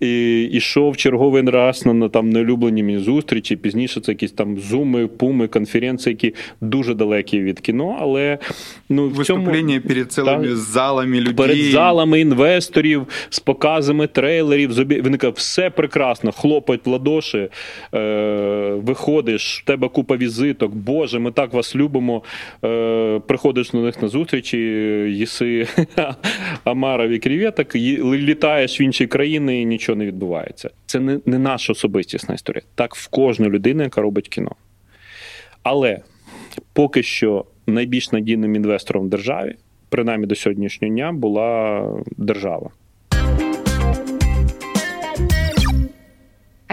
[0.00, 3.56] і йшов черговий раз на там неулюблені мені зустрічі.
[3.56, 7.96] Пізніше це якісь там зуми, пуми, конференції, які дуже далекі від кіно.
[8.00, 8.38] Але
[8.88, 11.34] ну в цьому перед цілими та, залами людей.
[11.34, 14.72] перед залами інвесторів з показами трейлерів.
[14.72, 15.00] Зобі...
[15.00, 17.48] Виникає все прекрасно, хлопають в ладоші,
[17.94, 20.74] е, виходиш, в тебе купа візиток.
[20.74, 22.22] Боже, ми так вас любимо.
[22.64, 24.58] Е, Приходиш на них на зустрічі,
[25.08, 25.53] їси
[26.64, 30.70] амарові креветок, літаєш в інші країни і нічого не відбувається.
[30.86, 32.62] Це не не наша особистісна історія.
[32.74, 34.56] Так в кожну людину, яка робить кіно.
[35.62, 36.00] Але
[36.72, 39.56] поки що найбільш надійним інвестором в державі,
[39.88, 41.82] принаймні до сьогоднішнього дня, була
[42.16, 42.70] держава.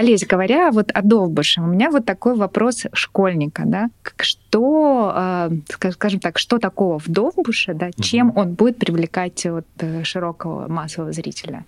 [0.01, 6.21] Олесь, говоря вот о Довбыше, у меня вот такой вопрос школьника, да, что, э, скажем
[6.21, 11.65] так, что такого в Довбуше, да, чем он будет привлекать вот э, широкого массового зрителя?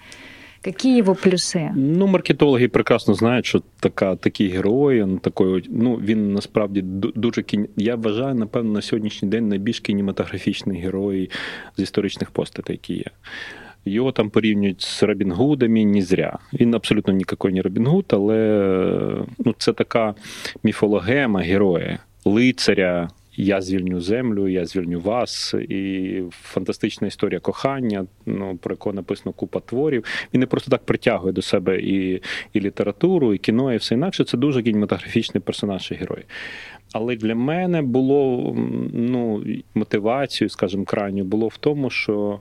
[0.67, 1.71] Які його плюси?
[1.75, 6.83] Ну, маркетологи прекрасно знають, що така такий герой, ну, такий, ну він насправді
[7.15, 7.69] дуже кін...
[7.77, 11.31] Я вважаю, напевно, на сьогоднішній день найбільш кінематографічний герой
[11.77, 13.11] з історичних постатей, які є.
[13.86, 16.40] Його там порівнюють з Робін Гудами, не зря.
[16.54, 18.38] Він абсолютно ніякий не Робін Гуд, але
[19.46, 20.16] ну, це така
[20.64, 23.10] міфологема героя, лицаря.
[23.36, 29.60] Я звільню землю, я звільню вас, і фантастична історія кохання, ну про яку написано купа
[29.60, 30.04] творів.
[30.34, 32.22] Він не просто так притягує до себе і
[32.54, 34.24] і літературу, і кіно, і все інакше.
[34.24, 36.24] Це дуже кінематографічний персонаж і герой.
[36.94, 38.54] Але для мене було
[38.94, 39.44] ну,
[39.76, 42.40] мотивацією, скажімо, крайньою було в тому, що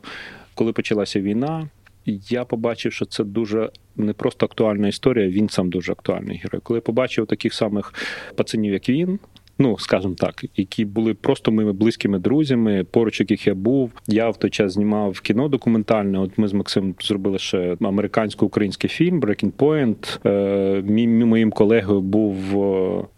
[0.55, 1.69] коли почалася війна,
[2.07, 6.61] я побачив, що це дуже не просто актуальна історія, він сам дуже актуальний герой.
[6.65, 7.95] Коли я побачив таких самих
[8.37, 9.19] пацанів, як він.
[9.59, 13.93] Ну, скажімо так, які були просто моїми близькими друзями, поруч яких я був.
[14.07, 16.19] Я в той час знімав кіно документальне.
[16.19, 20.29] От ми з Максимом зробили ще американсько-український фільм Breaking Point.
[20.29, 22.37] Е, мій моїм колегою був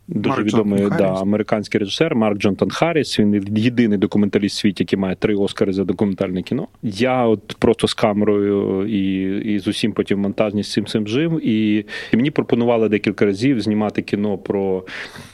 [0.08, 3.20] Дуже Марк відомий да, американський режисер Марк Джонтон Харріс.
[3.20, 6.68] Він єдиний документаліст в світі, який має три Оскари за документальне кіно.
[6.82, 11.40] Я от просто з камерою і і з усім потім монтажність цим цим жив.
[11.46, 11.76] І,
[12.12, 14.84] і мені пропонували декілька разів знімати кіно про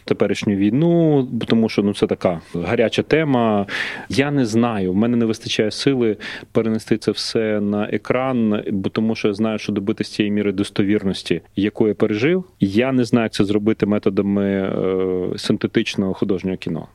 [0.05, 3.67] теперішню війну, тому що ну це така гаряча тема.
[4.09, 4.93] Я не знаю.
[4.93, 6.17] в мене не вистачає сили
[6.53, 11.41] перенести це все на екран, бо тому що я знаю, що добитися цієї міри достовірності,
[11.57, 12.45] яку я пережив.
[12.61, 14.60] Я не знаю, як це зробити методами.
[14.61, 16.89] Е, синтетичного художнього кіно.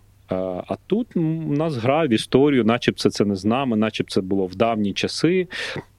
[0.68, 4.46] А тут у нас гра в історію, начебто це не з нами, начеб це було
[4.46, 5.48] в давні часи.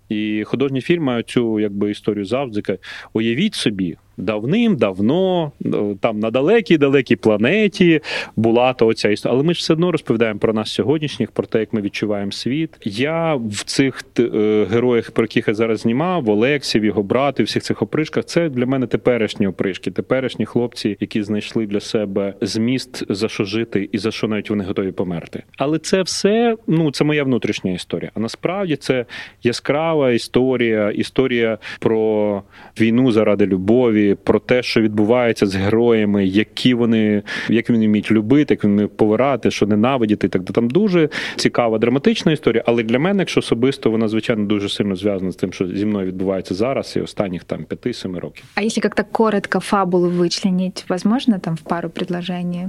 [0.09, 2.79] І художні фільми мають цю якби історію завжди.
[3.13, 5.53] Уявіть собі, давним-давно,
[6.01, 8.01] там на далекій далекій планеті
[8.37, 9.35] була то оця історія.
[9.35, 12.71] Але ми ж все одно розповідаємо про нас сьогоднішніх, про те, як ми відчуваємо світ.
[12.85, 17.43] Я в цих е, героях, про яких я зараз знімав, в Олексі, в його брати,
[17.43, 23.05] всіх цих опришках, це для мене теперішні опришки, теперішні хлопці, які знайшли для себе зміст
[23.09, 25.43] за що жити і за що навіть вони готові померти.
[25.59, 28.11] Але це все ну це моя внутрішня історія.
[28.15, 29.05] А насправді це
[29.43, 32.43] яскрава історія, історія про
[32.81, 38.55] війну заради любові про те, що відбувається з героями, які вони як вони вміють любити,
[38.55, 40.29] як вони повирати, що ненавидіти.
[40.29, 42.63] Так там дуже цікава драматична історія.
[42.67, 46.07] Але для мене, якщо особисто, вона звичайно дуже сильно зв'язана з тим, що зі мною
[46.07, 48.45] відбувається зараз і останніх там 5-7 років.
[48.55, 52.67] А якщо як-то коротко фабулу вичленіть, возможно там в пару предложений?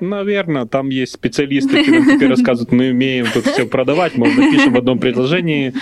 [0.00, 4.76] Наверное, там есть специалисты, которые теперь рассказывают, мы умеем тут все продавать, мы напишем в
[4.76, 5.72] одному предложенні,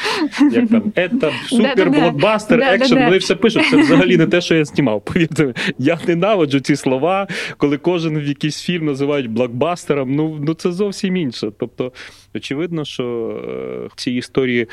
[0.53, 4.65] як там, это супер блокбастер, екшен, вони все пишуть, це взагалі не те, що я
[4.65, 5.05] знімав.
[5.05, 10.73] Повірте, я ненавиджу ці слова, коли кожен в якийсь фільм називають блокбастером, ну, ну це
[10.73, 11.53] зовсім інше.
[11.59, 11.93] Тобто,
[12.35, 14.67] очевидно, що е, в цій історії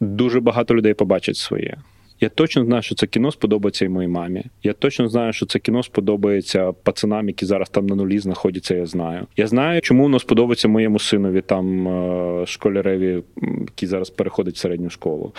[0.00, 1.76] дуже багато людей побачать своє.
[2.19, 4.43] Я точно знаю, що це кіно сподобається і моїй мамі.
[4.63, 8.75] Я точно знаю, що це кіно сподобається пацанам, які зараз там на нулі знаходяться.
[8.75, 9.27] Я знаю.
[9.37, 13.23] Я знаю, чому воно сподобається моєму синові, там е, школяреві,
[13.61, 15.33] який зараз переходить в середню школу.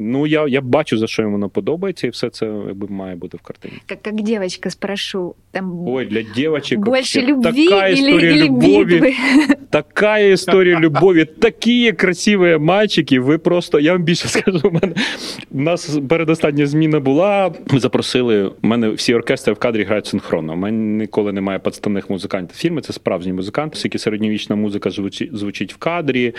[0.00, 3.36] Ну, я я бачу, за що йому воно подобається, і все це якби має бути
[3.36, 3.74] в картині.
[3.90, 5.34] Як як дівчинка, спрошу.
[5.50, 8.96] Там Ой, для дівчинок більше любві така історія или, любові.
[8.96, 9.14] Или
[9.70, 13.20] така історія любові, такі красиві мальчики.
[13.20, 14.94] Ви просто, я вам більше скажу, у мене
[15.50, 17.52] у нас передостання зміна була.
[17.70, 20.52] Ми запросили, у мене всі оркестри в кадрі грають синхронно.
[20.52, 22.56] У мене ніколи немає підставних музикантів.
[22.56, 26.34] Фільми це справжні музиканти, оскільки середньовічна музика звучить, звучить в кадрі.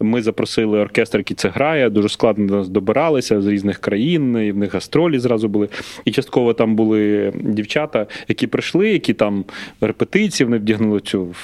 [0.00, 1.90] Ми запросили оркестр, який це грає.
[1.90, 2.68] Дуже складно нас
[3.02, 5.68] добиралися з різних країн, і в них гастролі зразу були.
[6.04, 9.44] І частково там були дівчата, які прийшли, які там
[9.80, 11.34] репетиції, вони вдягнули цю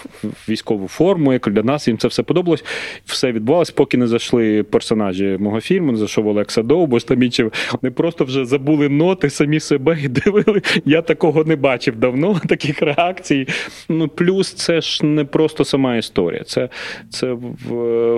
[0.48, 2.64] військову форму, як для нас їм це все подобалось.
[3.06, 7.50] Все відбувалося, поки не зайшли персонажі мого фільму, не зайшов Олекса Довбос, там інші.
[7.82, 10.62] Вони просто вже забули ноти самі себе і дивили.
[10.84, 13.46] Я такого не бачив давно, таких реакцій.
[13.88, 16.68] Ну, Плюс це ж не просто сама історія, це
[17.10, 17.36] це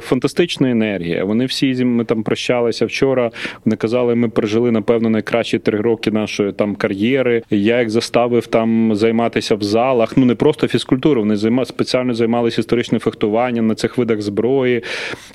[0.01, 1.25] фантастична енергія.
[1.25, 3.30] Вони всі ми там прощалися вчора.
[3.65, 7.43] Вони казали, ми пережили, напевно, найкращі три роки нашої там кар'єри.
[7.51, 10.17] Я їх заставив там займатися в залах.
[10.17, 14.83] Ну не просто фізкультуру, вони займа, спеціально займалися історичним фехтуванням на цих видах зброї.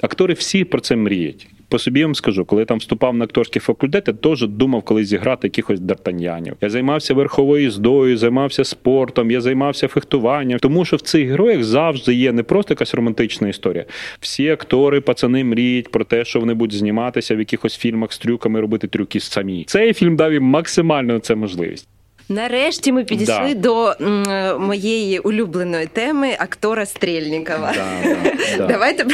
[0.01, 1.47] Актори всі про це мріють.
[1.69, 5.07] По собі вам скажу, коли я там вступав на акторський факультет, я теж думав колись
[5.07, 6.53] зіграти якихось дартаньянів.
[6.61, 10.59] Я займався верховою їздою, займався спортом, я займався фехтуванням.
[10.59, 13.85] Тому що в цих героях завжди є не просто якась романтична історія.
[14.19, 18.61] Всі актори, пацани мріють про те, що вони будуть зніматися в якихось фільмах з трюками,
[18.61, 19.63] робити трюки самі.
[19.67, 21.87] Цей фільм дав їм максимально це можливість.
[22.29, 23.53] Нарешті ми підійшли Да.
[23.53, 24.23] до м,
[24.61, 27.73] моєї улюбленої теми актора Стрельнікова.
[27.75, 28.67] Да, да, да.
[28.67, 29.05] Давайте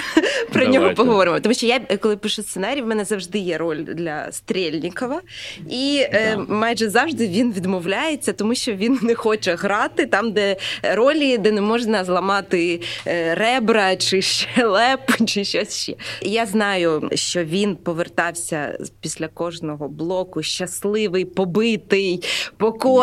[0.54, 1.40] про нього поговоримо.
[1.40, 5.22] Тому що я, коли пишу сценарій, в мене завжди є роль для Стрельнікова,
[5.70, 11.38] і е, майже завжди він відмовляється, тому що він не хоче грати там, де ролі,
[11.38, 15.94] де не можна зламати е, ребра чи щелеп, чи щось ще.
[16.22, 22.24] Я знаю, що він повертався після кожного блоку щасливий, побитий,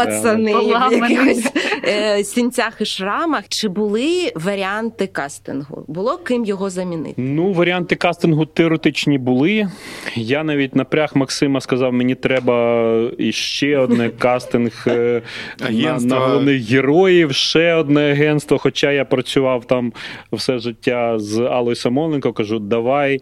[0.05, 0.89] покоцаний, Да.
[0.89, 1.53] в якихось
[1.85, 3.49] е, сінцях і шрамах.
[3.49, 5.85] Чи були варіанти кастингу?
[5.89, 7.15] Було ким його замінити?
[7.23, 9.69] Ну, варіанти кастингу теоретичні були.
[10.15, 15.23] Я навіть напряг Максима сказав, мені треба іще одне кастинг е,
[15.71, 18.59] на, на головних героїв, ще одне агентство.
[18.59, 19.93] Хоча я працював там
[20.33, 23.21] все життя з Аллою Самоленко, кажу, давай,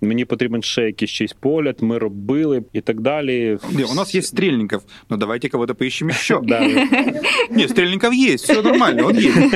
[0.00, 3.58] мені потрібен ще якийсь чийсь погляд, ми робили і так далі.
[3.90, 5.74] У нас есть Стрельников, но давайте кого-то
[6.06, 6.40] поищем еще.
[6.46, 6.60] Да.
[7.50, 9.54] Нет, Стрельников есть, все нормально, он есть.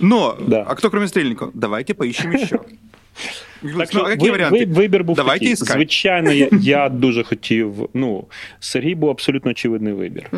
[0.00, 0.64] Но, Да.
[0.68, 1.50] а кто кроме Стрельникова?
[1.54, 2.58] Давайте поищем еще.
[3.62, 4.50] Так Ну, що а какие ви- варианты?
[4.50, 5.52] ви- вибір був Давайте такий.
[5.52, 5.72] искать.
[5.72, 7.88] Звичайно, я, я дуже хотів.
[7.94, 8.24] Ну,
[8.60, 10.30] Сергій був абсолютно очевидний вибір.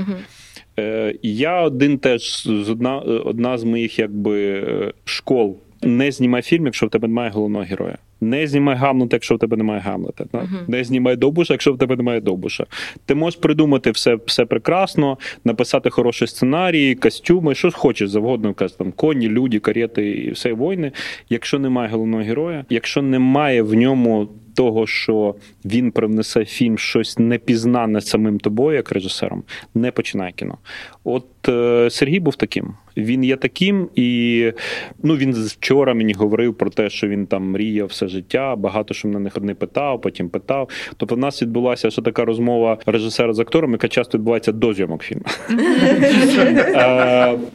[0.78, 5.58] Е, я один теж з одна, одна з моїх якби е, школ.
[5.82, 7.98] Не знімай фільм, якщо в тебе немає головного героя.
[8.20, 10.24] Не знімай Гамлета, якщо в тебе немає Гамлета.
[10.24, 10.44] так?
[10.68, 12.66] Не знімай добуша, якщо в тебе немає добуша.
[13.05, 19.29] Ти можеш придумати все, все прекрасно, написати хороші сценарії, костюми, що хочеш завгодно, там коні,
[19.29, 20.92] люди, карети і все війни.
[21.29, 28.00] Якщо немає головного героя, якщо немає в ньому того, що він привнесе фільм щось непізнане
[28.00, 29.42] самим тобою, як режисером,
[29.74, 30.58] не починай кіно.
[31.04, 32.74] От е, Сергій був таким.
[32.96, 34.52] Він є таким, і
[35.02, 38.56] ну він вчора мені говорив про те, що він там мріяв все життя.
[38.56, 40.68] Багато що мене не питав, потім питав.
[40.96, 45.02] Тобто, в нас відбулася ще така розмова режисера з актором, яка часто відбувається до зйомок
[45.02, 45.24] фільму.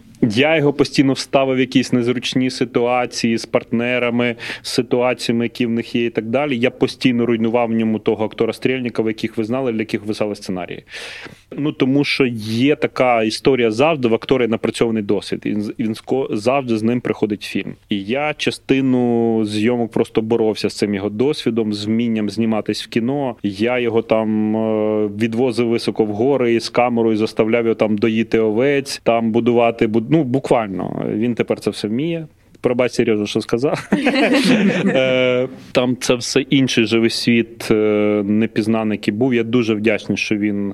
[0.21, 5.95] Я його постійно вставив в якісь незручні ситуації з партнерами, з ситуаціями, які в них
[5.95, 6.57] є, і так далі.
[6.57, 10.83] Я постійно руйнував в ньому того актора Стрельникова, яких ви знали, для яких писали сценарії.
[11.57, 15.41] Ну тому що є така історія завжди в актора напрацьований досвід.
[15.45, 15.95] І Він,
[16.29, 17.73] завжди з ним приходить фільм.
[17.89, 23.35] І я частину зйомок просто боровся з цим його досвідом, з вмінням зніматись в кіно.
[23.43, 29.01] Я його там е, відвозив високо в гори з камерою, заставляв його там доїти овець,
[29.03, 31.05] там будувати буд- ну буквально.
[31.09, 32.27] Він тепер це все вміє.
[32.61, 33.89] Пробач, Сережа, що сказав.
[34.85, 37.75] Е, Там це все інший живий світ, е,
[38.25, 39.33] непізнаний, який був.
[39.33, 40.73] Я дуже вдячний, що він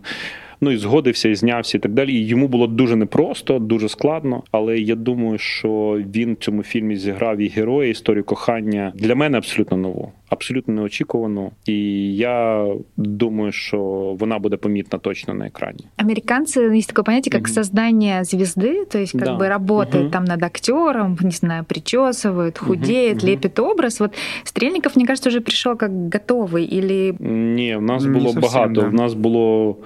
[0.64, 2.12] Ну і згодився, і знявся, і так далі.
[2.14, 4.42] І йому було дуже непросто, дуже складно.
[4.50, 9.38] Але я думаю, що він в цьому фільмі зіграв і героя, історію кохання для мене
[9.38, 11.50] абсолютно нову, абсолютно неочікувану.
[11.66, 11.76] І
[12.16, 13.78] я думаю, що
[14.18, 15.84] вона буде помітна точно на екрані.
[16.04, 17.52] Американцы есть такое понятие, как Мгм.
[17.54, 19.36] создание звезды, то есть как Да.
[19.36, 20.10] бы работает Мгм.
[20.10, 23.26] там над актером, не знаю, причесывает, худеет, мгм.
[23.28, 24.00] лепит образ.
[24.00, 24.10] Вот
[24.44, 28.80] Стрельников, мне кажется, уже пришел как готовый или Ні, в нас Не було зовсім, багато.
[28.80, 28.86] да.
[28.88, 29.76] В нас було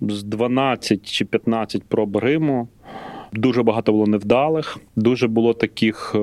[0.00, 2.68] з 12 чи 15 проб Риму.
[3.32, 4.78] Дуже багато було невдалих.
[4.96, 6.18] Дуже було таких, е,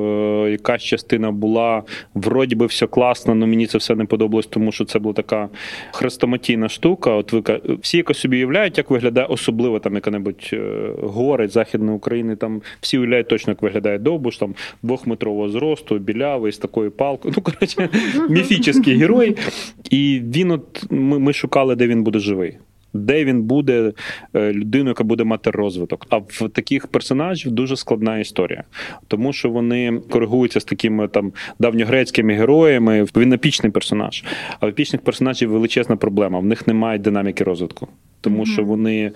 [0.51, 1.83] якась частина була
[2.13, 5.49] вроді би все класно, але мені це все не подобалось, тому що це була така
[5.91, 7.11] хрестоматійна штука.
[7.11, 12.35] От ви всі якось собі уявляють, як виглядає особливо там яка-небудь е, гори Західної України.
[12.35, 17.33] Там всі уявляють точно, як виглядає довбуш, там двохметрового зросту, білявий з такою палкою.
[17.37, 17.89] Ну коротше,
[18.29, 19.37] міфічний герой.
[19.89, 22.57] І він, от ми, ми шукали, де він буде живий.
[22.93, 23.93] Де він буде
[24.33, 26.07] е, людиною, яка буде мати розвиток.
[26.09, 28.63] А в таких персонажів дуже складна історія,
[29.07, 33.05] тому що вони коригуються з такими там давньогрецькими героями.
[33.15, 34.23] Він епічний персонаж.
[34.59, 36.39] А в епічних персонажів величезна проблема.
[36.39, 37.87] В них немає динаміки розвитку.
[38.23, 39.11] Тому що вони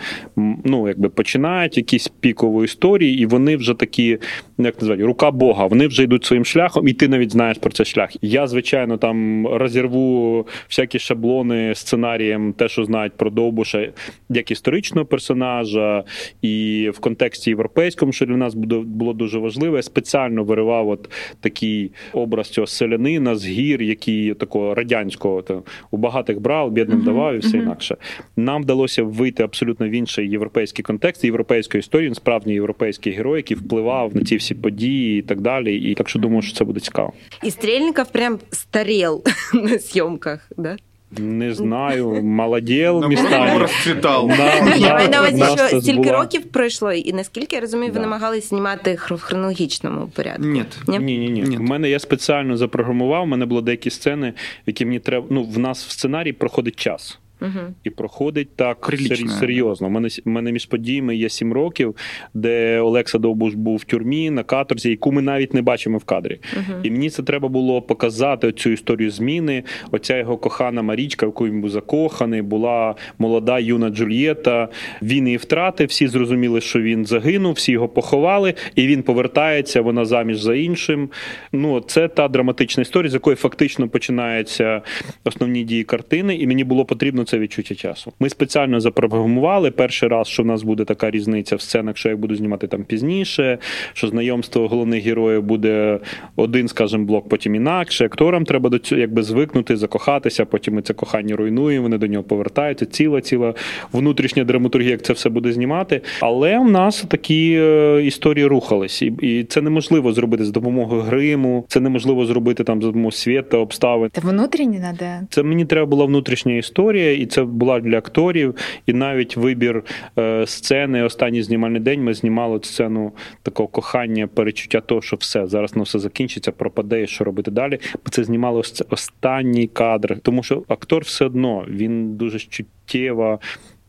[0.63, 4.17] ну, якби починають якісь пікові історії, і вони вже такі,
[4.57, 5.65] як називають, рука Бога.
[5.65, 8.09] Вони вже йдуть своїм шляхом, і ти навіть знаєш про цей шлях.
[8.21, 13.89] Я, звичайно, там розірву всякі шаблони сценарієм, те, що знають про Довбуша,
[14.29, 16.03] як історичного персонажа,
[16.41, 19.75] і в контексті європейському, що для нас буде- було дуже важливо.
[19.75, 25.97] Я спеціально виривав от такий образ цього селянина з гір, який такого радянського то, у
[25.97, 27.97] багатих брав, бідним давав і все інакше.
[28.37, 32.07] Нам вдалося вийти абсолютно в інший європейський контекст, європейської історії.
[32.07, 35.75] Він справжній європейський герой, який впливав на ці всі події і так далі.
[35.75, 37.13] І так що думаю, що це буде цікаво.
[37.43, 40.77] І Стрельников прям старел на зйомках, да?
[41.17, 43.57] Не знаю, молоділ Ну, містами.
[43.59, 44.31] расцветал.
[44.77, 48.97] Я маю на увазі, що стільки років пройшло, і наскільки я розумію, ви намагалися знімати
[49.09, 50.43] в хронологічному порядку.
[50.43, 50.63] Ні?
[50.87, 51.41] Ні, ні, ні.
[51.41, 51.57] Ні.
[51.57, 53.23] У мене я спеціально запрограмував.
[53.23, 54.33] У мене було деякі сцени,
[54.65, 55.27] які мені треба.
[55.29, 57.19] Ну, в нас в сценарії проходить час.
[57.41, 57.73] Угу.
[57.83, 59.29] І проходить так Прилично.
[59.29, 59.87] серйозно.
[59.87, 61.95] У мене у мене між подіями є сім років,
[62.33, 66.39] де Олекса Довбуш був в тюрмі на каторзі, яку ми навіть не бачимо в кадрі.
[66.53, 66.79] Угу.
[66.83, 69.63] І мені це треба було показати цю історію зміни.
[69.91, 74.69] Оця його кохана Марічка, в яку він був закоханий, була молода юна Джульєта.
[75.01, 75.87] Він її втратив.
[75.87, 79.81] Всі зрозуміли, що він загинув, всі його поховали, і він повертається.
[79.81, 81.09] Вона заміж за іншим.
[81.51, 84.81] Ну це та драматична історія, з якої фактично починаються
[85.23, 88.13] основні дії картини, і мені було потрібно це відчуття часу.
[88.19, 92.15] Ми спеціально запрограмували перший раз, що в нас буде така різниця в сценах, що я
[92.15, 93.57] буду знімати там пізніше,
[93.93, 95.99] що знайомство головних героїв буде
[96.35, 98.05] один, скажімо, блок, потім інакше.
[98.05, 100.45] Акторам треба до цього якби звикнути, закохатися.
[100.45, 101.83] Потім ми це кохання руйнуємо.
[101.83, 102.85] Вони до нього повертаються.
[102.85, 103.53] Ціла, ціла
[103.91, 106.01] внутрішня драматургія, як це все буде знімати.
[106.19, 111.65] Але в нас такі е, історії рухались, і, і це неможливо зробити з допомогою гриму.
[111.67, 114.09] Це неможливо зробити там з допомогою світа, обставин.
[114.13, 115.21] Це внутрішні треба?
[115.29, 118.55] Це мені треба була внутрішня історія, і це була для акторів.
[118.85, 119.83] І навіть вибір
[120.19, 123.11] е, сцени, останній знімальний день ми знімали сцену
[123.43, 127.79] такого кохання, перечуття того, що все зараз на все закінчиться, пропаде, і що робити далі.
[128.05, 133.39] Бо це знімало останній кадр, тому що актор все одно він дуже чуттєво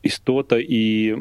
[0.03, 1.15] істота, і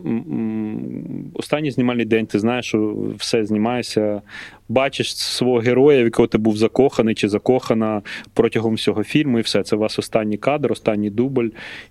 [1.33, 4.21] останній знімальний день ти знаєш, що все знімаєшся,
[4.69, 8.01] бачиш свого героя, в якого ти був закоханий чи закохана
[8.33, 9.63] протягом всього фільму, і все.
[9.63, 11.47] Це у вас останній кадр, останній дубль,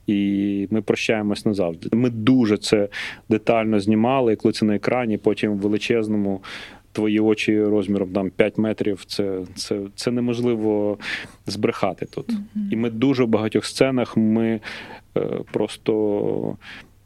[0.07, 1.89] і ми прощаємось назавжди.
[1.93, 2.89] Ми дуже це
[3.29, 6.41] детально знімали, коли це на екрані, потім в величезному.
[6.97, 10.99] Твої очі розміром там 5 метрів, це це, це неможливо
[11.47, 12.29] збрехати тут.
[12.29, 12.73] Mm-hmm.
[12.73, 14.61] І ми дуже в багатьох сценах ми
[15.17, 15.21] е,
[15.53, 16.57] просто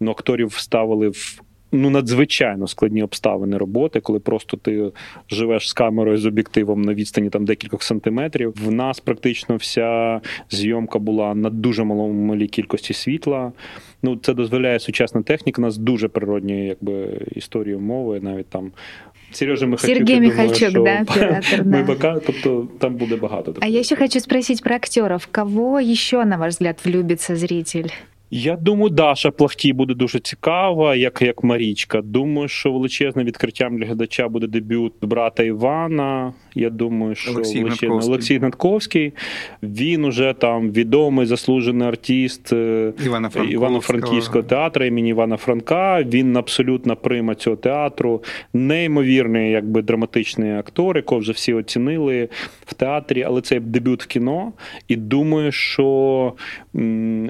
[0.00, 1.40] ну, акторів вставили в
[1.72, 4.92] ну надзвичайно складні обставини роботи, коли просто ти
[5.30, 8.54] живеш з камерою з об'єктивом на відстані там декількох сантиметрів.
[8.64, 10.20] В нас практично вся
[10.50, 13.52] зйомка була на дуже малому малій кількості світла.
[14.02, 15.62] Ну це дозволяє сучасна техніка.
[15.62, 18.72] У нас дуже природні, якби історії мови, навіть там.
[19.32, 21.78] Сережа Михальчук, Сергей Михальчук, думаю, да, оператор, да.
[21.78, 23.54] МБК, тобто там буде багато.
[23.60, 25.28] А я ще хочу спросить про актеров.
[25.30, 27.92] Кого еще, на ваш взгляд, влюбится зритель?
[28.32, 32.02] Я думаю, Даша Плахті буде дуже цікава, як як Марічка.
[32.02, 36.32] Думаю, що величезним відкриттям для глядача буде дебют брата Івана.
[36.54, 38.08] Я думаю, що Олексій Гнатковський.
[38.08, 39.12] Олексій Гнатковський.
[39.62, 42.92] Він уже там відомий заслужений артист е,
[43.50, 46.02] Івано-Франківського театру імені Івана Франка.
[46.02, 48.22] Він абсолютно прима цього театру.
[48.52, 52.28] Неймовірний, якби драматичний актор, якого вже всі оцінили
[52.66, 54.52] в театрі, але це дебют в кіно.
[54.88, 56.32] І думаю, що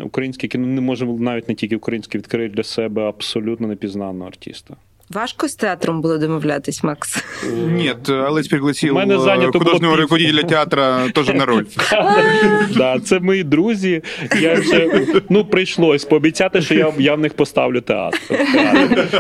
[0.05, 4.77] українське кіно не може навіть не тільки українське відкрити для себе абсолютно непізнаного артиста.
[5.15, 7.25] Важко з театром було домовлятись, Макс?
[7.53, 9.17] Нет, Олесь пригласил Мене
[9.53, 11.65] художнього руководителя театра теж на роль.
[12.77, 14.03] Да, Це мої друзі.
[14.41, 18.19] Я вже ну прийшлось пообіцяти, що я я в них поставлю театр.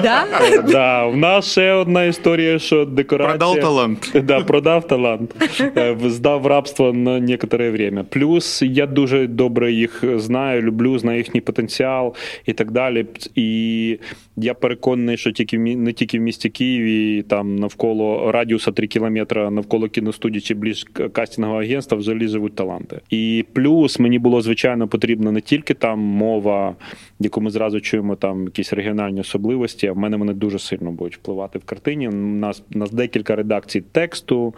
[0.03, 0.24] Да?
[0.68, 3.38] Да, В нас ще одна історія, що декорація...
[3.38, 4.12] Продав талант.
[4.24, 5.34] Да, Продав талант.
[5.61, 8.05] Е, здав рабство на некоторе время.
[8.11, 12.14] Плюс я дуже добре їх знаю, люблю, знаю їхній потенціал
[12.47, 13.07] і так далі.
[13.34, 13.99] І
[14.36, 19.88] я переконаний, що тільки не тільки в місті Києві, там навколо радіуса 3 кілометра, навколо
[19.88, 23.00] кіностудії чи ближ кастингового агентства взагалі живуть таланти.
[23.10, 26.76] І плюс мені було звичайно потрібно не тільки там мова,
[27.20, 29.86] яку ми зразу чуємо, там якісь регіональні особливості.
[29.86, 32.08] А в мене вони дуже сильно будуть впливати в картині.
[32.08, 34.54] У нас у нас декілька редакцій тексту.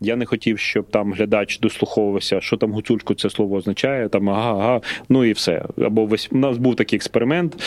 [0.00, 4.08] Я не хотів, щоб там глядач дослуховувався, що там гуцульську це слово означає.
[4.08, 5.64] Там ага, ага, ну і все.
[5.78, 7.62] Або весь у нас був такий експеримент.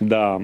[0.00, 0.40] Да.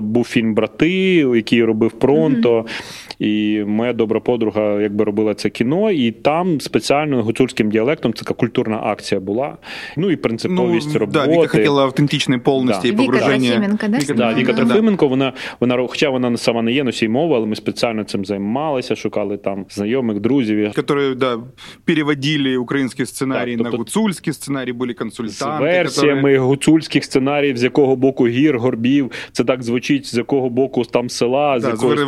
[0.00, 2.58] Був фільм Брати, який робив Пронто.
[2.58, 3.05] Mm-hmm.
[3.18, 8.34] І моя добра подруга якби робила це кіно, і там спеціально гуцульським діалектом це така
[8.34, 9.56] культурна акція була.
[9.96, 11.18] Ну і принциповість ну, роботи.
[11.26, 12.88] Да, Віка хотіла автентичної повністю да.
[12.88, 13.36] і погруження.
[13.36, 13.98] Віка Трофименко, да?
[13.98, 17.56] Віка, да, Віка Трофименко, вона, вона, хоча вона сама не є носій мови, але ми
[17.56, 20.58] спеціально цим займалися, шукали там знайомих, друзів.
[20.58, 20.82] Які,
[21.16, 21.38] да,
[21.84, 25.58] переводили українські сценарії так, тобто, на гуцульські сценарії, були консультанти.
[25.58, 26.42] З версіями які...
[26.42, 31.58] гуцульських сценаріїв, з якого боку гір, горбів, це так звучить, з якого боку там села,
[31.58, 32.00] да, з якої з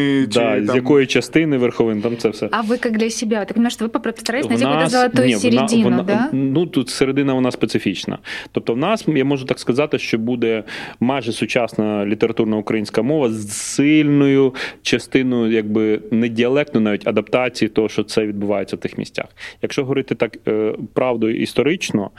[0.00, 0.66] верховини да, там...
[0.66, 2.48] з якої частини верховин, там це все.
[2.50, 3.36] А ви як для себе?
[3.36, 6.28] Так понимаю, що ви постарались знайти якусь золоту ні, середину, вона, да?
[6.32, 8.18] Ну, тут середина вона специфічна.
[8.52, 10.64] Тобто в нас, я можу так сказати, що буде
[11.00, 18.04] майже сучасна літературна українська мова з сильною частиною, якби не діалектну, навіть адаптації того, що
[18.04, 19.26] це відбувається в тих місцях.
[19.62, 22.10] Якщо говорити так е, правдою історично,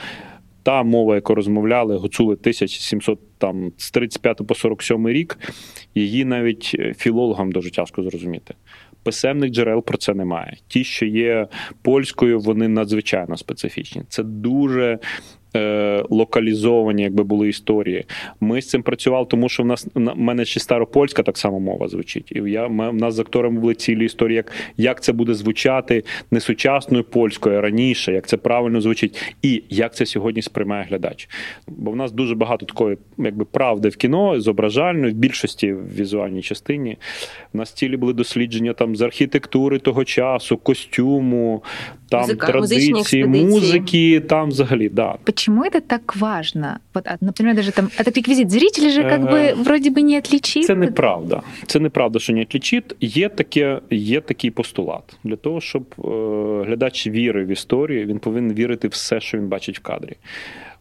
[0.63, 5.39] та мова, яку розмовляли, гуцули 1700 там з 35 по 47 рік,
[5.95, 8.53] її навіть е, філологам дуже тяжко зрозуміти.
[9.03, 10.57] Писемних джерел про це немає.
[10.67, 11.47] Ті, що є
[11.81, 14.03] польською, вони надзвичайно специфічні.
[14.09, 14.99] Це дуже
[15.55, 18.05] е, локалізовані, якби були історії.
[18.39, 21.87] Ми з цим працювали, тому що в нас в мене ще старопольська так само мова
[21.87, 22.31] звучить.
[22.31, 26.39] І я в нас з акторами були цілі історії, як як це буде звучати не
[26.39, 31.29] сучасною польською, а раніше, як це правильно звучить, і як це сьогодні сприймає глядач.
[31.67, 36.41] Бо в нас дуже багато такої, якби правди в кіно, зображальної, в більшості в візуальній
[36.41, 36.97] частині.
[37.53, 41.63] У нас цілі були дослідження там з архітектури того часу, костюму,
[42.09, 46.80] там Музыка, традиції, музики, там взагалі, да Почему это так важно?
[46.94, 50.66] Вот, например, даже там этот реквизит зрители же как бы вроде бы не отличит.
[50.66, 51.42] Це неправда.
[51.66, 52.96] Це неправда, що не отличить.
[53.00, 56.02] Є таке, є такий постулат для того, щоб е,
[56.66, 60.16] глядач вірив в історію, він повинен вірити в все, що він бачить в кадрі.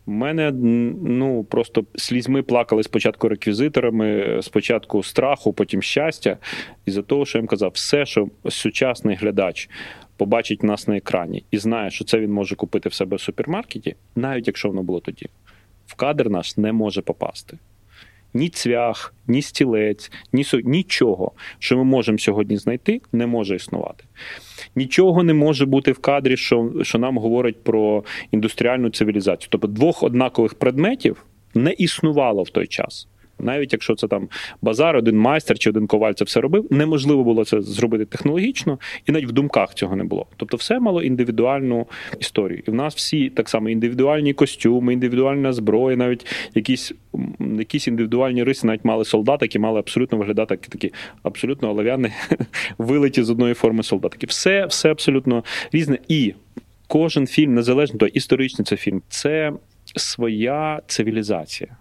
[0.07, 6.37] У мене ну просто слізьми плакали спочатку реквізиторами, спочатку страху, потім щастя.
[6.85, 9.69] І за того, що я їм казав, все, що сучасний глядач
[10.20, 13.94] побачить нас на екрані і знає, що це він може купити в себе в супермаркеті,
[14.16, 15.26] навіть якщо воно було тоді,
[15.86, 17.58] в кадр наш не може попасти.
[18.34, 24.04] Ні цвях, ні стілець, ні нічого, що ми можемо сьогодні знайти, не може існувати.
[24.76, 29.48] Нічого не може бути в кадрі, що що нам говорить про індустріальну цивілізацію.
[29.50, 33.08] Тобто двох однакових предметів не існувало в той час
[33.42, 34.28] навіть якщо це там
[34.62, 39.12] базар, один майстер чи один коваль це все робив, неможливо було це зробити технологічно, і
[39.12, 40.26] навіть в думках цього не було.
[40.36, 41.86] Тобто, все мало індивідуальну
[42.18, 42.62] історію.
[42.68, 46.92] І в нас всі так само індивідуальні костюми, індивідуальна зброя, навіть якісь
[47.58, 52.10] якісь індивідуальні риси, навіть мали солдати, які мали абсолютно виглядати такі абсолютно олов'яні,
[52.78, 54.26] вилиті з одної форми солдатики.
[54.26, 55.98] Все, все абсолютно різне.
[56.08, 56.34] І
[56.86, 59.52] кожен фільм, незалежно то історичний це фільм, це
[59.96, 61.76] своя цивілізація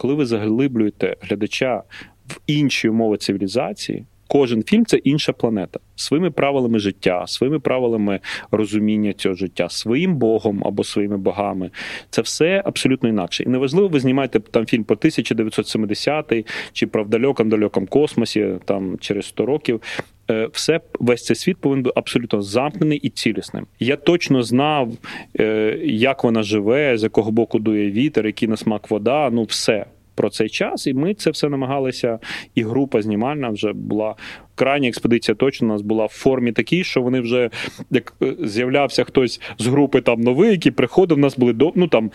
[0.00, 1.82] коли ви заглиблюєте глядача
[2.28, 8.20] в інші умови цивілізації, кожен фільм це інша планета своїми правилами життя, своїми правилами
[8.50, 11.70] розуміння цього життя, своїм богом або своїми богами.
[12.10, 13.42] Це все абсолютно інакше.
[13.42, 17.08] І неважливо, ви знімаєте там фільм про 1970-й чи про в
[17.44, 19.80] далекому космосі, там через 100 років.
[20.30, 23.66] Е, все весь цей світ повинен бути абсолютно замкнений і цілісним.
[23.80, 24.92] Я точно знав,
[25.40, 29.30] е, як вона живе, з якого боку дує вітер, який на смак вода.
[29.30, 32.18] Ну, все про цей час, і ми це все намагалися.
[32.54, 34.14] І група знімальна вже була
[34.60, 35.34] крайня експедиція.
[35.34, 37.50] Точно у нас була в формі такій, що вони вже
[37.90, 41.18] як е, з'являвся хтось з групи там новий, який приходив.
[41.18, 42.10] У нас були до ну там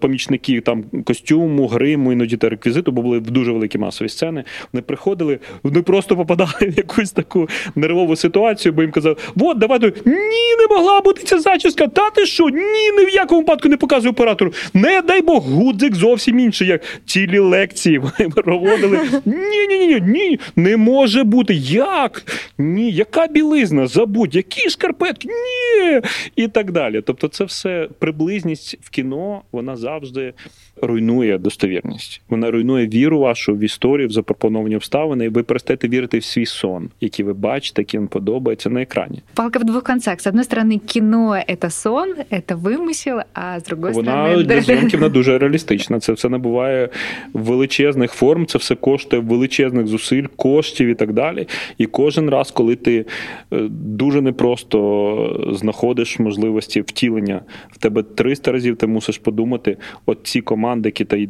[0.00, 4.44] помічники там костюму, гриму, іноді та реквізиту, бо були дуже великі масові сцени.
[4.72, 9.78] Вони приходили, вони просто попадали в якусь таку нервову ситуацію, бо їм казав: от, давай
[10.04, 11.86] ні, не могла бути ця зачіска.
[11.86, 12.48] Та ти що?
[12.48, 14.52] Ні, ні в якому випадку не показує оператору.
[14.74, 19.00] Не дай Бог, гудзик зовсім інший, як цілі лекції вони проводили.
[19.24, 21.54] Ні, ні, ні, ні, не може бути.
[21.76, 22.22] Як?
[22.58, 23.86] Ні, яка білизна?
[23.86, 25.28] Забудь, які шкарпетки?
[25.28, 26.00] Ні.
[26.36, 27.02] І так далі.
[27.02, 30.34] Тобто, це все приблизність в кіно, вона завжди
[30.82, 32.22] руйнує достовірність.
[32.28, 36.46] Вона руйнує віру вашу в історію, в запропоновані обставини, і ви перестаєте вірити в свій
[36.46, 39.22] сон, який ви бачите, який вам подобається на екрані.
[39.34, 40.20] Палка в двох концах.
[40.20, 42.14] З однієї сторони, кіно це сон,
[42.46, 44.44] це вимисел, а з другої вона сторони...
[44.44, 46.00] для зйомки вона дуже реалістична.
[46.00, 46.88] Це все набуває
[47.32, 51.48] величезних форм, це все коштує величезних зусиль, коштів і так далі.
[51.78, 53.04] І кожен раз, коли ти
[53.52, 60.40] е, дуже непросто знаходиш можливості втілення, в тебе 300 разів ти мусиш подумати, от ці
[60.40, 61.20] команди, які ти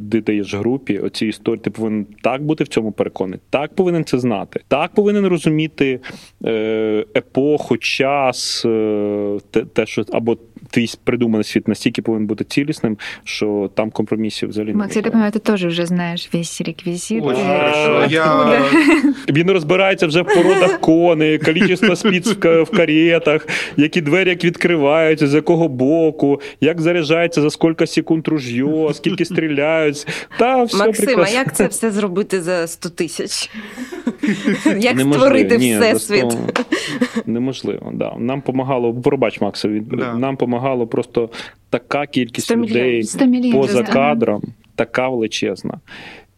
[0.54, 4.94] групі, оці історії, ти повинен так бути в цьому переконаний, так повинен це знати, так
[4.94, 6.00] повинен розуміти
[6.44, 10.36] е, епоху, час, е, те, те, що або
[10.70, 15.12] твій придуманий світ настільки повинен бути цілісним, що там компромісів взагалі не Макс, я так
[15.12, 17.24] понимаю, ти теж вже знаєш весь реквізит.
[19.28, 23.46] Він розбирається вже в породах коней, кількість спіц в каретах,
[23.76, 30.06] які двері як відкриваються, з якого боку, як заряджається за скільки секунд ружьо, скільки стріляють.
[30.38, 31.36] Та, все Максим, прекрасно.
[31.36, 33.50] а як це все зробити за 100 тисяч?
[34.78, 36.24] Як створити всесвіт?
[37.26, 38.14] Неможливо, да.
[38.18, 39.68] Нам помагало, пробач, Макса,
[40.16, 41.30] нам помагало просто
[41.70, 43.02] така кількість людей
[43.52, 44.42] поза кадром,
[44.74, 45.80] така величезна.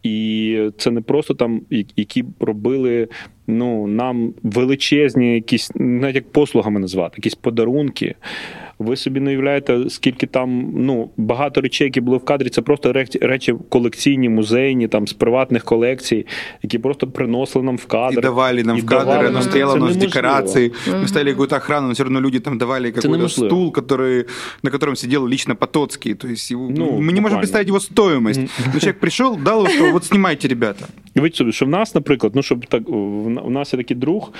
[0.03, 1.61] І це не просто там,
[1.95, 3.07] які робили
[3.48, 8.14] ну, нам величезні, якісь, навіть як послугами назвати, якісь подарунки.
[8.78, 12.92] Ви собі не уявляєте, скільки там ну багато речей, які були в кадрі, це просто
[13.20, 16.26] речі колекційні, музейні, там з приватних колекцій,
[16.62, 18.18] які просто приносили нам в кадр.
[18.18, 20.72] І давали нам і в кадр, оно стояло у нас декорации.
[20.86, 24.24] Мы ставили какую-то охрану, но все равно люди там давали какой-то стул, который,
[24.62, 26.14] на котором сидел лично Потоцкий.
[26.14, 28.40] То есть его, ну, мы не можем представить его стоимость.
[28.74, 30.86] Но человек пришел, дал, что вот снимайте, ребята.
[31.16, 32.82] Уявіть собі, що в нас, наприклад, ну щоб так
[33.39, 34.33] у нас є такий друг,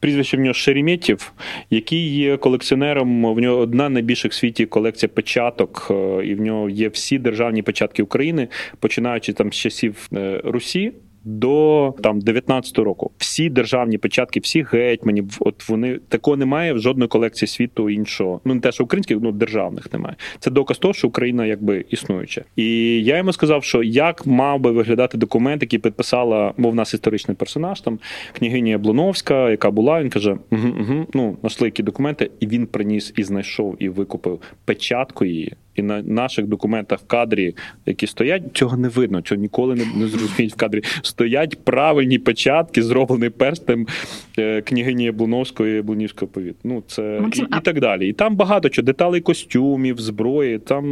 [0.00, 1.32] прізвище в нього Шереметів,
[1.70, 3.34] який є колекціонером.
[3.34, 7.62] В нього одна найбільших в світі колекція печаток, е, і в нього є всі державні
[7.62, 8.48] печатки України,
[8.78, 10.92] починаючи там з часів е, Русі
[11.24, 13.10] до там 19-го року.
[13.18, 18.40] Всі державні печатки, всі гетьманів, от вони такого немає в жодної колекції світу іншого.
[18.44, 20.16] Ну не те, що українських, ну державних немає.
[20.38, 22.44] Це доказ того, що Україна якби існуюча.
[22.56, 22.66] І
[23.04, 27.36] я йому сказав, що як мав би виглядати документ, який підписала, бо в нас історичний
[27.36, 27.98] персонаж, там
[28.38, 30.02] княгиня Яблуновська, яка була.
[30.02, 34.40] Він каже: угу, угу, ну знайшли які документи, і він приніс і знайшов і викупив
[34.64, 37.55] печатку її і на наших документах в кадрі,
[37.85, 40.83] які стоять, цього не видно, цього ніколи не, не зрозуміють в кадрі.
[41.01, 43.87] Стоять правильні печатки, зроблені перстем
[44.39, 46.55] е, княгині Яблуновської Яблунівського повіт.
[46.63, 47.57] Ну це Максим, і, а...
[47.57, 48.09] і так далі.
[48.09, 50.59] І там багато чого, деталей костюмів, зброї.
[50.59, 50.87] Там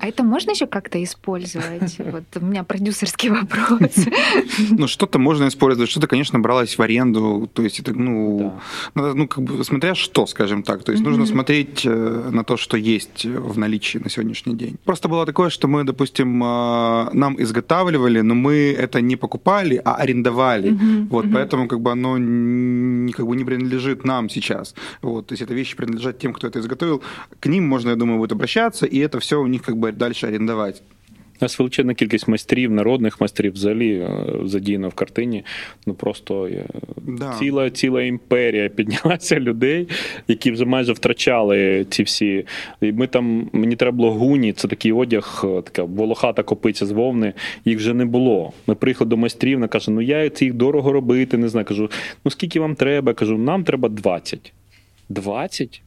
[0.00, 1.98] а це можна ще як-то использовать?
[2.12, 4.06] Вот у меня продюсерский вопрос.
[4.78, 7.48] Ну, что-то можно использовать, что-то, конечно, бралось в аренду.
[7.52, 8.52] То есть это, ну,
[8.94, 10.84] ну, как бы, смотря что, скажем так.
[10.84, 14.77] То есть нужно смотреть э, на то, что есть в наличии на сегодняшний день.
[14.85, 19.95] Просто было такое, что мы, допустим, а, нам изготавливали, но мы это не покупали, а
[19.95, 20.71] арендовали.
[20.71, 21.33] Uh-huh, вот, uh-huh.
[21.33, 24.75] поэтому как бы оно не, как бы не принадлежит нам сейчас.
[25.01, 27.01] Вот, то есть это вещи принадлежат тем, кто это изготовил.
[27.39, 30.27] К ним можно, я думаю, будет обращаться, и это все у них как бы дальше
[30.27, 30.81] арендовать.
[31.41, 34.09] У нас величезна кількість майстрів, народних майстрів взагалі е,
[34.45, 35.43] задіяно в картині.
[35.85, 36.65] Ну просто е,
[37.07, 37.35] да.
[37.39, 39.87] ціла ціла імперія піднялася людей,
[40.27, 42.45] які вже майже втрачали ці всі.
[42.81, 46.91] І Ми там мені треба було гуні, це такий одяг, е, така волохата копиця з
[46.91, 47.33] вовни.
[47.65, 48.53] Їх вже не було.
[48.67, 51.37] Ми приїхали до майстрів, вона каже: Ну я це їх дорого робити.
[51.37, 51.65] Не знаю.
[51.65, 51.89] Кажу,
[52.25, 53.13] ну скільки вам треба?
[53.13, 54.53] Кажу, нам треба 20.
[55.09, 55.81] 20?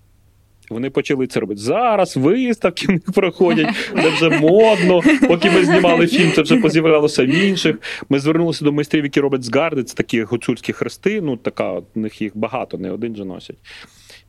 [0.70, 1.60] Вони почали це робити.
[1.60, 5.00] Зараз виставки в них проходять, де вже модно.
[5.28, 7.76] Поки ми знімали фільм, це вже поз'являлося в інших.
[8.08, 9.84] Ми звернулися до майстрів, які роблять згарди.
[9.84, 11.20] Це такі гуцульські хрести.
[11.20, 13.56] Ну така, у них їх багато, не один же носять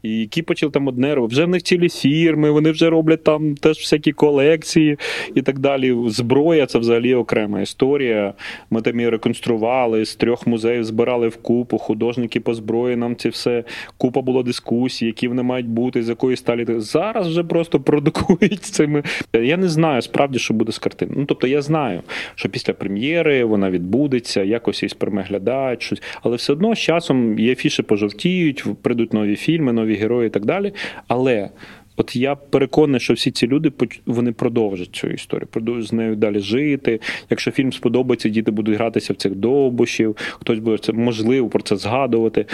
[0.04, 1.36] і які почали там одне робити.
[1.36, 4.98] Вже в них цілі фірми, вони вже роблять там теж всякі колекції
[5.36, 5.96] і так далі.
[6.08, 8.34] Зброя це взагалі окрема історія.
[8.70, 13.30] Ми там її реконстрували, з трьох музеїв збирали в купу, художники по зброї, нам це
[13.30, 13.64] все.
[13.98, 16.66] Купа було дискусій, які вони мають бути, з якої сталі.
[16.78, 19.04] Зараз вже просто продукують цими.
[19.34, 21.20] Я не знаю справді, що буде з картиною.
[21.20, 22.02] Ну тобто я знаю,
[22.36, 27.56] що після прем'єри вона відбудеться, якось її переглядають щось, але все одно з часом є
[27.56, 30.74] фіші пожовтіють, прийдуть нові фільми, нові герої і так далі.
[31.08, 31.50] Але
[31.98, 33.72] От я переконаний, що всі ці люди
[34.06, 37.00] вони продовжать цю історію, продовжать з нею далі жити.
[37.30, 41.76] Якщо фільм сподобається, діти будуть гратися в цих довбушів, хтось буде це можливо про це
[41.76, 42.46] згадувати.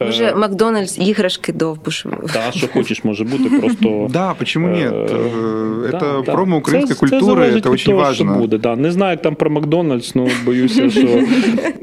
[0.00, 2.06] Може, е, Макдональдс іграшки довбуш.
[2.32, 4.08] Так, що хочеш, може бути просто.
[4.12, 4.88] Да, почему ні?
[5.90, 8.38] Це промо української культури, це дуже важливо.
[8.38, 8.58] буде.
[8.58, 8.76] Да.
[8.76, 11.08] Не знаю, як там про Макдональдс, але боюся, що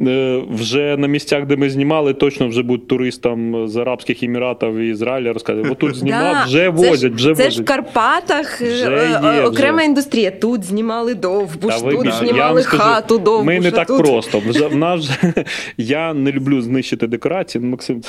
[0.08, 4.90] е, вже на місцях, де ми знімали, точно вже будуть туристам з Арабських Еміратів і
[4.90, 5.72] Ізраїля розказувати.
[5.72, 9.86] Отут знімав, вже возять, вже Це ж в Карпатах е, вже е, є, окрема вже.
[9.86, 10.32] індустрія.
[10.32, 13.46] Тут знімали довбуш, Та тут знімали хату довбуш.
[13.46, 13.98] Ми не так тут...
[13.98, 14.42] просто.
[14.48, 15.10] Вже в нас
[15.78, 18.02] я не люблю знищити декорації, Максим.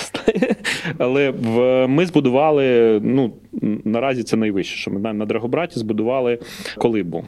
[0.98, 3.00] Але в ми збудували.
[3.04, 3.32] Ну
[3.84, 6.38] наразі це найвище, що ми на Драгобраті збудували
[6.78, 7.24] колибу.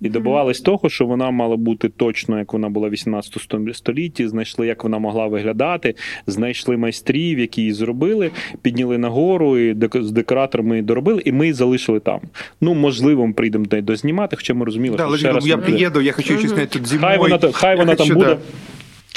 [0.00, 3.36] І добувались того, що вона мала бути точно, як вона була в 18
[3.72, 4.28] столітті.
[4.28, 5.94] Знайшли, як вона могла виглядати,
[6.26, 8.30] знайшли майстрів, які її зробили,
[8.62, 12.20] підняли нагору і з декораторами доробили, і ми її залишили там.
[12.60, 16.12] Ну, можливо, ми прийдемо дознімати, хоча ми розуміли, да, що ще раз я приїду, я
[16.12, 17.08] хочу щось тут зимою.
[17.08, 18.36] Хай вона хай вона там буде.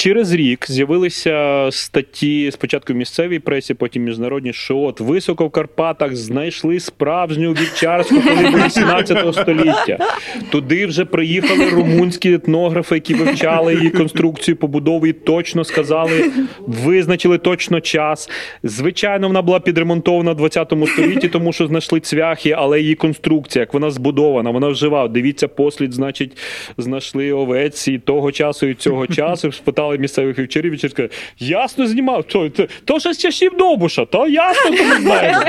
[0.02, 6.16] Через рік з'явилися статті спочатку в місцевій пресі, потім міжнародні, що от високо в Карпатах
[6.16, 9.98] знайшли справжню вівчарську колибу 18 століття.
[10.52, 17.82] Туди вже приїхали румунські етнографи, які вивчали її конструкцію побудови і точно сказали, визначили точно
[17.82, 18.30] час.
[18.64, 23.74] Звичайно, вона була підремонтована в 20 столітті, тому що знайшли цвяхи, але її конструкція, як
[23.74, 25.08] вона збудована, вона вжива.
[25.08, 26.38] Дивіться, послід, значить,
[26.78, 29.52] знайшли овець і того часу і цього часу.
[29.52, 34.06] Спитали знімали місцевих вівчарів, і сказали, ясно знімав, то, то, то що з часів Довбуша,
[34.06, 35.44] то ясно, то ми знаємо.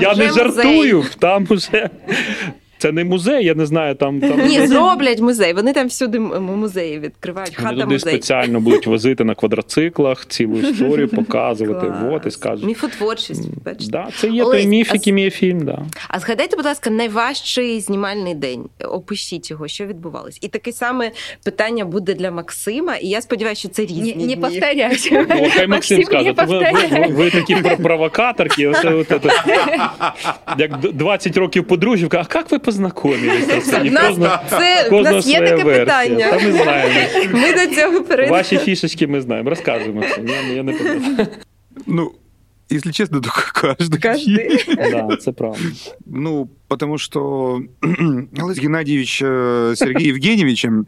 [0.00, 1.90] Я не жартую, там уже
[2.78, 5.52] це не музей, я не знаю, там там ні, зроблять музей.
[5.52, 7.54] Вони там всюди музеї відкривають.
[7.56, 7.98] Хата Вони музей.
[7.98, 11.92] спеціально будуть возити на квадроциклах, цілу історію показувати.
[12.02, 12.66] Вот, і скажуть.
[12.66, 13.48] Міфотворчість.
[13.64, 13.90] бачите.
[13.90, 15.60] Да, Це є Олесь, той міф, який має фільм.
[15.60, 15.82] Да.
[16.08, 18.64] А згадайте, будь ласка, найважчий знімальний день.
[18.84, 20.38] Опишіть його, що відбувалось.
[20.42, 21.10] І таке саме
[21.44, 22.96] питання буде для Максима.
[22.96, 24.14] І я сподіваюся, що це різні.
[24.14, 25.26] Не, не повторяйте.
[25.28, 28.68] Ну, хай Максим скаже, ви, ви, ви, ви такі провокаторки.
[28.68, 29.04] Оце,
[30.58, 33.61] як 20 років подружжя, а як ви познайомилися.
[33.61, 34.17] Це, в нас,
[34.49, 36.29] це, в нас є таке питання.
[36.29, 37.09] Та ми знаємо.
[37.33, 38.37] Ми до цього перейдемо.
[38.37, 39.49] Ваші фішечки ми знаємо.
[39.49, 40.21] Розказуємо це.
[40.27, 41.27] Я, я не пам'ятаю.
[41.85, 42.11] Ну,
[42.71, 43.99] если честно, только каждый.
[44.01, 45.09] Каждый.
[45.09, 45.59] Да, це правда.
[46.05, 47.61] Ну, потому что
[48.41, 50.85] Олесь Геннадьевич э, Сергей Евгеньевичем,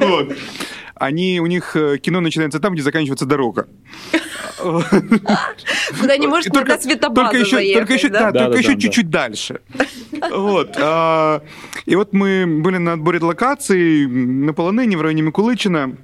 [0.00, 0.32] вот,
[0.94, 3.66] они, у них э, кино начинается там, где заканчивается дорога.
[6.00, 8.18] Куда не может И только- на светобазу только еще, заехать, только еще, да?
[8.20, 9.60] да, Да, только да, еще да, чуть-чуть дальше.
[10.30, 10.76] Вот.
[10.80, 11.42] а,
[11.86, 15.96] И вот мы были на отборе локаций на Полонине в районе Микулычина.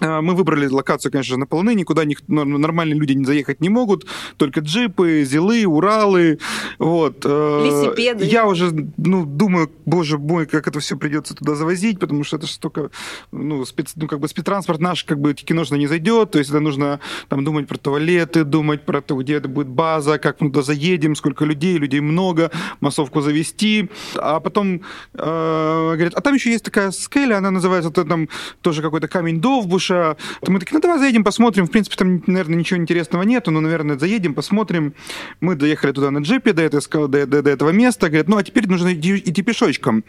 [0.00, 3.60] А, Мы выбрали локацию, конечно же, на Полонине, куда ник- нор- нормальные люди не заехать
[3.60, 6.38] не могут, только джипы, зилы, Уралы.
[6.78, 7.24] Вот.
[7.24, 8.24] э, Велосипеды.
[8.24, 12.46] Я уже ну, думаю, боже мой, как это все придется туда завозить, потому что это
[12.46, 12.90] же столько,
[13.32, 16.60] ну, спец, ну, как бы спецтранспорт наш, как бы киношно не зайдет, то есть это
[16.60, 20.62] нужно там думать про туалеты, думать про то, где это будет база, как мы туда
[20.62, 24.82] заедем, сколько людей, людей много, массовку завести, а потом
[25.14, 28.28] э, говорят, а там еще есть такая скеля, она называется то, там
[28.60, 29.40] тоже какой-то камень
[29.88, 30.16] Довбуша,
[30.46, 33.98] мы такие, ну давай заедем, посмотрим, в принципе там, наверное, ничего интересного нету, но, наверное,
[33.98, 34.94] заедем, посмотрим.
[35.40, 38.42] Мы доехали туда на джипе до, скалы- до, до- до этого места, говорят, ну а
[38.42, 40.04] теперь нужно идти, идти пешочком.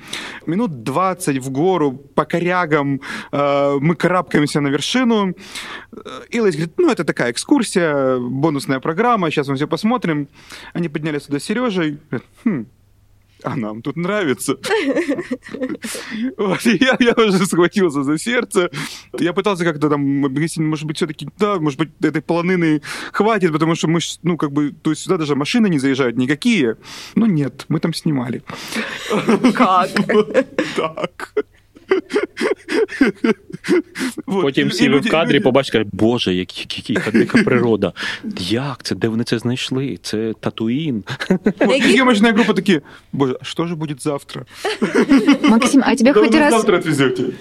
[0.46, 3.02] Минут 20 в гору, по корягам,
[3.32, 5.34] э, мы карабкаемся на вершину.
[5.92, 5.98] Э,
[6.30, 10.28] Илайс говорит, ну это такая экскурсия, бонусная программа, сейчас мы все посмотрим.
[10.74, 12.66] Они поднялись туда с Сережей, говорят, «Хм,
[13.44, 14.58] а нам тут нравится.
[16.38, 18.70] Вот, я, я уже схватился за сердце.
[19.18, 22.82] Я пытался как-то там объяснить, может быть, все-таки, да, может быть, этой полонины
[23.12, 26.78] хватит, потому что мы, ну, как бы, то есть сюда даже машины не заезжают никакие.
[27.16, 28.44] Ну, нет, мы там снимали.
[29.54, 29.90] Как?
[30.76, 31.34] Так.
[34.26, 34.42] Вот.
[34.42, 36.34] Потім всі ви в кадрі люди- побачите, боже,
[36.88, 37.94] яка дика природа.
[38.40, 38.96] Як це?
[38.96, 40.00] Де вони це знайшли?
[40.02, 41.04] Це Татуїн.
[41.60, 42.82] Вот, и съемочная группа такие,
[43.14, 44.46] боже, а що же буде завтра?
[45.50, 46.66] Максим, а тебе хоч хоть раз,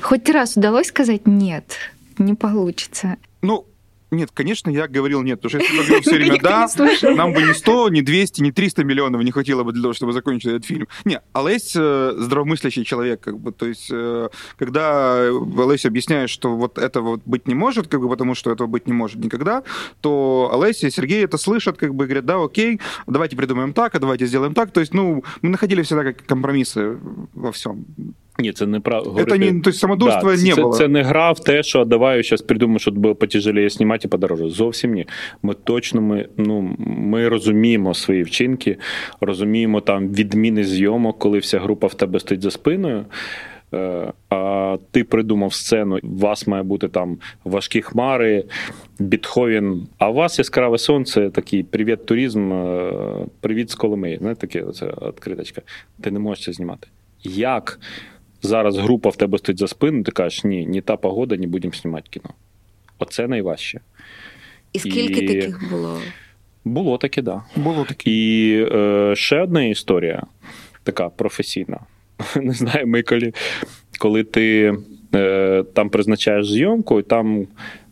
[0.01, 1.79] хоть раз удалось сказать нет?
[2.19, 3.17] Не получится.
[3.43, 3.65] Ну,
[4.11, 7.33] нет, конечно, я говорил нет, потому что если бы говорил все время да, не нам
[7.33, 10.51] бы ни 100, ни 200, ни 300 миллионов не хватило бы для того, чтобы закончить
[10.51, 10.89] этот фильм.
[11.05, 16.79] Не, Олесь э, здравомыслящий человек, как бы, то есть, э, когда Олесь объясняет, что вот
[16.79, 19.63] этого вот быть не может, как бы, потому что этого быть не может никогда,
[20.01, 23.99] то Олесь и Сергей это слышат, как бы, говорят, да, окей, давайте придумаем так, а
[23.99, 24.71] давайте сделаем так.
[24.71, 26.99] То есть, ну, мы находили всегда как компромиссы
[27.35, 27.85] во всем.
[28.41, 29.23] Ні, це неправда.
[29.23, 30.73] Это не, то есть, самодурства Да, не це, было.
[30.73, 34.49] це не гра в те, що давай зараз придумаю, що було потяжеліє знімати і подороже.
[34.49, 35.07] Зовсім ні.
[35.43, 38.77] Ми точно ми, ну, ми розуміємо свої вчинки,
[39.21, 43.05] розуміємо там відміни зйомок, коли вся група в тебе стоїть за спиною.
[43.75, 48.45] Е, А ти придумав сцену, у вас має бути там важкі хмари,
[48.99, 52.93] Бітховен, а у вас яскраве сонце, такий привіт, туризм, е,
[53.41, 54.17] привіт з Коломиї.
[54.19, 55.63] Знаєте, таке оце відкриточка.
[56.01, 56.89] Ти не можеш це знімати.
[57.25, 57.79] Як
[58.43, 61.75] зараз група в тебе стоїть за спиною, ти кажеш, ні, не та погода, не будемо
[61.75, 62.31] знімати кіно.
[62.99, 63.81] Оце найважче.
[64.73, 66.01] І скільки І- таких було?
[66.65, 67.41] Було таке, так.
[67.57, 67.63] Да.
[67.63, 68.15] Было такие.
[68.15, 70.23] І е, ще одна історія,
[70.83, 71.81] така професійна.
[72.43, 73.33] Не знаю, ми коли,
[73.99, 74.75] коли ти
[75.15, 77.47] е, там призначаєш зйомку, і там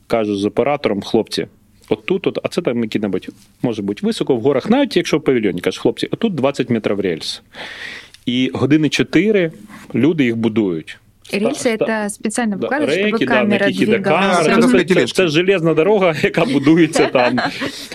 [0.06, 1.46] кажеш з оператором, хлопці,
[1.88, 3.28] отут, от, а це там який-небудь,
[3.62, 7.42] може бути високо в горах, навіть якщо в павільйоні, кажеш, хлопці, отут 20 метрів рельс.
[8.25, 9.51] І години 4
[9.95, 10.97] люди їх будують.
[11.33, 14.37] Рельсы Ста- это специально Да, вкладывают, чтобы рейки, да, на камера яких іде двигалась.
[14.37, 14.61] камера.
[14.61, 17.39] Це Це, така це, це железна дорога, яка будується там.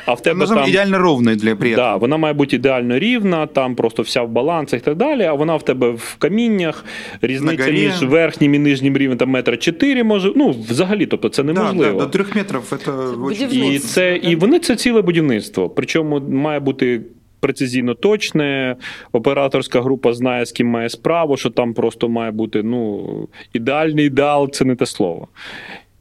[0.07, 1.77] А в тебе Нужно там идеально ровный для при этом.
[1.77, 5.33] Да, вона має бути ідеально рівна, там просто вся в балансах і так далі, а
[5.33, 6.85] вона в тебе в каміннях,
[7.23, 7.73] різниця горі.
[7.87, 10.33] між верхнім і нижнім рівнем там метра 4 може.
[10.37, 11.99] Ну, взагалі, тобто це Да, неможливо.
[12.01, 13.47] да, до трех метров это очень...
[13.47, 13.73] Будівництво.
[13.73, 15.69] І це і вони це ціле будівництво.
[15.69, 17.01] Причому має бути
[17.42, 18.76] прецизійно точне.
[19.12, 24.52] Операторська група знає, з ким має справу, що там просто має бути ну, ідеальний ідеал
[24.52, 25.28] це не те слово.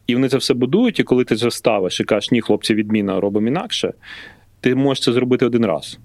[0.07, 3.21] І вони це все будують, і коли ти це ставиш і кажеш, ні, хлопці, відміна,
[3.21, 3.93] робимо інакше,
[4.61, 5.99] ти можеш це зробити один раз.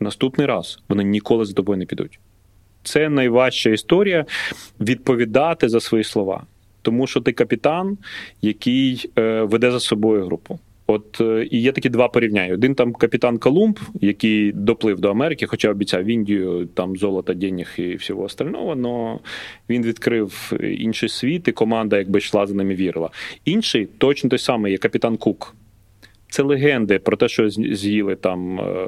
[0.00, 2.18] Наступний раз вони ніколи за тобою не підуть.
[2.82, 4.24] Це найважча історія
[4.80, 6.46] відповідати за свої слова.
[6.82, 7.98] Тому що ти капітан,
[8.42, 10.58] який е, веде за собою групу.
[10.86, 12.54] От е, і є такі два порівняння.
[12.54, 17.94] Один там капітан Колумб, який доплив до Америки, хоча обіцяв Індію там золота, денег і
[17.94, 18.72] всього остального.
[18.72, 19.18] але
[19.68, 23.10] він відкрив інший світ, і команда, якби йшла за ним і вірила.
[23.44, 25.54] Інший точно той самий є капітан Кук.
[26.34, 28.86] Це легенди про те, що з'їли там е,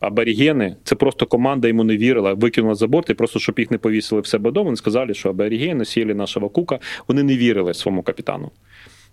[0.00, 0.76] аборігени.
[0.84, 4.20] Це просто команда йому не вірила, викинула за борт, і просто щоб їх не повісили
[4.20, 6.78] в себе вдома, вони сказали, що аборігени з'їли нашого кука.
[7.08, 8.50] Вони не вірили своєму капітану.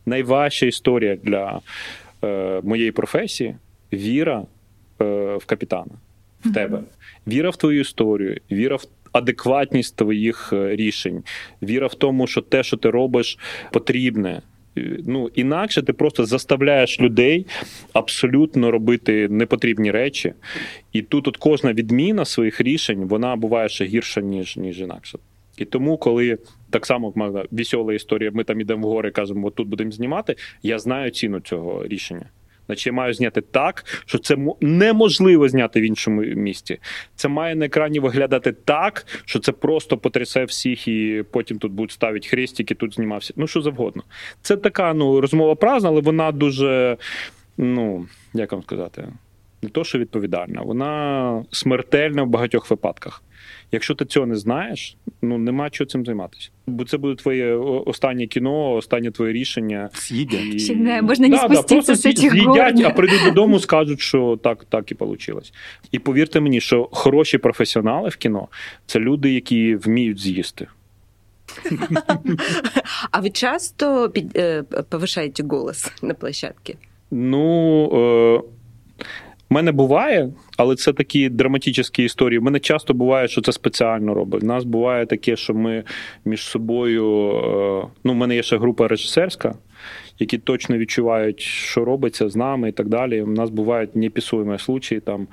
[0.07, 1.61] Найважча історія для
[2.23, 3.55] е, моєї професії
[3.93, 4.43] віра
[5.01, 5.05] е,
[5.35, 5.91] в капітана.
[6.45, 6.79] в тебе.
[7.27, 11.23] Віра в твою історію, віра в адекватність твоїх е, рішень,
[11.61, 13.37] віра в тому, що те, що ти робиш,
[13.71, 14.41] потрібне.
[14.77, 17.45] Е, ну, інакше ти просто заставляєш людей
[17.93, 20.33] абсолютно робити непотрібні речі.
[20.93, 25.19] І тут от кожна відміна своїх рішень вона буває ще гірша, ніж ніж інакше.
[25.57, 26.37] І тому, коли
[26.69, 27.13] так само
[27.51, 31.39] весела історія, ми там ідемо в гори, кажемо, от тут будемо знімати, я знаю ціну
[31.39, 32.29] цього рішення.
[32.67, 36.79] Значить, я маю зняти так, що це неможливо зняти в іншому місті.
[37.15, 41.91] Це має на екрані виглядати так, що це просто потрясе всіх, і потім тут будуть
[41.91, 43.33] ставити хрестики, тут знімався.
[43.37, 44.03] Ну, що завгодно.
[44.41, 46.97] Це така ну, розмова празна, але вона дуже,
[47.57, 49.07] ну, як вам сказати,
[49.61, 53.23] не то, що відповідальна, вона смертельна в багатьох випадках.
[53.71, 56.49] Якщо ти цього не знаєш, ну нема чого цим займатися.
[56.67, 57.53] Бо це буде твоє
[57.85, 59.89] останнє кіно, останнє твоє рішення.
[59.93, 60.69] З'їдять.
[60.69, 60.75] І...
[61.01, 64.95] Можна не да, спуститися з цих з'їдять, а прийдуть додому, скажуть, що так, так і
[64.99, 65.41] вийшло.
[65.91, 68.47] І повірте мені, що хороші професіонали в кіно
[68.85, 70.67] це люди, які вміють з'їсти.
[73.11, 76.75] А ви часто під, е, повишаєте голос на площадці?
[77.11, 78.43] Ну.
[78.45, 78.56] Е...
[79.49, 82.39] У мене буває, але це такі драматичні історії.
[82.39, 84.43] У мене часто буває, що це спеціально робить.
[84.43, 85.83] У нас буває таке, що ми
[86.25, 87.31] між собою.
[87.83, 89.55] Е, ну, в мене є ще група режисерська,
[90.19, 93.21] які точно відчувають, що робиться з нами і так далі.
[93.21, 95.27] У нас бувають непісуємі случаї там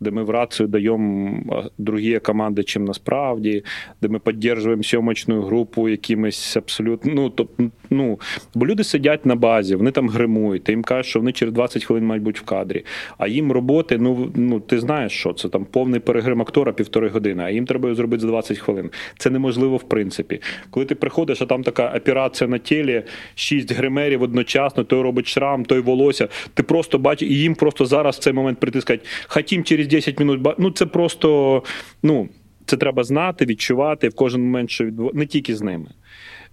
[0.00, 1.42] де ми в рацію даємо
[1.78, 3.64] другі команди, чим насправді,
[4.02, 7.12] де ми підтримуємо сьомочну групу якимись абсолютно.
[7.14, 8.20] Ну, тобто, ну,
[8.54, 11.84] бо люди сидять на базі, вони там гримують, ти їм кажеш, що вони через 20
[11.84, 12.84] хвилин мають бути в кадрі.
[13.18, 17.42] А їм роботи, ну ну ти знаєш, що це там повний перегрим актора півтори години,
[17.42, 18.90] а їм треба його зробити за 20 хвилин.
[19.18, 20.40] Це неможливо в принципі.
[20.70, 23.02] Коли ти приходиш, а там така операція на тілі,
[23.34, 26.28] шість гримерів одночасно, той робить шрам, той волосся.
[26.54, 30.54] Ти просто бачиш, і їм просто зараз в цей момент притискають, хотім через 10 минут.
[30.58, 31.62] Ну це просто
[32.02, 32.28] ну,
[32.66, 35.86] це треба знати, відчувати в кожен момент, що відбувається, не тільки з ними.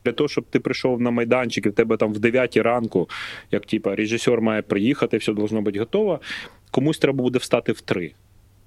[0.06, 3.10] Для того, щоб ти прийшов на майданчик, і в тебе там в 9 ранку,
[3.52, 6.20] як типа режисер має приїхати, все должно бути готово,
[6.72, 8.12] комусь треба буде встати в 3.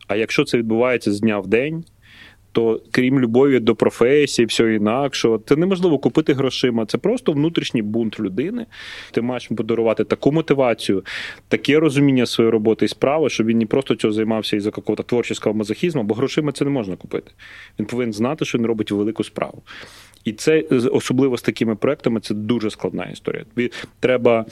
[0.06, 1.84] А якщо це відбувається з дня в день,
[2.52, 6.86] то крім любові до професії, все інакшого, це неможливо купити грошима.
[6.86, 8.66] Це просто внутрішній бунт людини.
[9.10, 11.04] Ти маєш подарувати таку мотивацію,
[11.48, 15.06] таке розуміння своєї роботи і справи, щоб він не просто цього займався із за якогось
[15.06, 17.30] творчого мазохізму, бо грошима це не можна купити.
[17.78, 19.62] Він повинен знати, що він робить велику справу.
[20.24, 20.60] І це
[20.92, 23.44] особливо з такими проектами це дуже складна історія.
[23.54, 23.70] Тобі
[24.00, 24.44] треба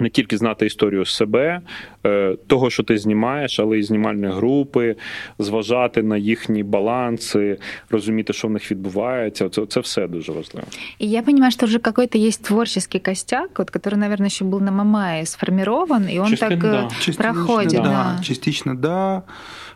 [0.00, 1.60] не тільки знати історію себе,
[2.06, 4.96] е, того, що ти знімаєш, але й знімальні групи,
[5.38, 7.58] зважати на їхні баланси,
[7.90, 9.48] розуміти, що в них відбувається.
[9.48, 10.66] Це це все дуже важливо.
[10.98, 14.70] І я розумію, що вже какой-то є творческий костяк, от, который, наверное, ще був на
[14.70, 16.88] Мамае сформирован, і он Частично, так да.
[17.00, 17.34] Частично.
[17.82, 18.16] Да.
[18.18, 18.18] да.
[18.22, 19.22] Частично, да.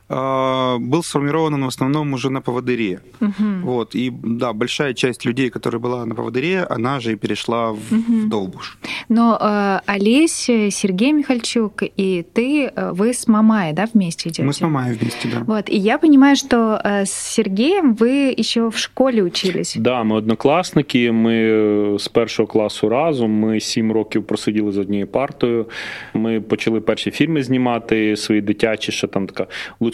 [0.09, 2.99] А, был сформирован он в основном уже на поводыре.
[3.21, 3.33] Угу.
[3.63, 7.91] Вот, и да, большая часть людей, которая была на поводыре, она же и перешла в,
[7.91, 8.25] угу.
[8.25, 8.77] в Долбуш.
[9.09, 14.43] Но э, Олесь, Сергей Михальчук и ты, э, вы с Мамай, да, вместе идете?
[14.43, 15.43] Мы с Мамай вместе, да.
[15.47, 19.75] Вот, и я понимаю, что э, с Сергеем вы еще в школі учились.
[19.79, 21.11] Да, ми однокласники.
[21.11, 23.31] Ми з першого класу разом.
[23.31, 25.65] Ми сім років просиділи з однією партою.
[26.13, 29.47] Ми почали перші фільми знімати свої дитячі, ще там така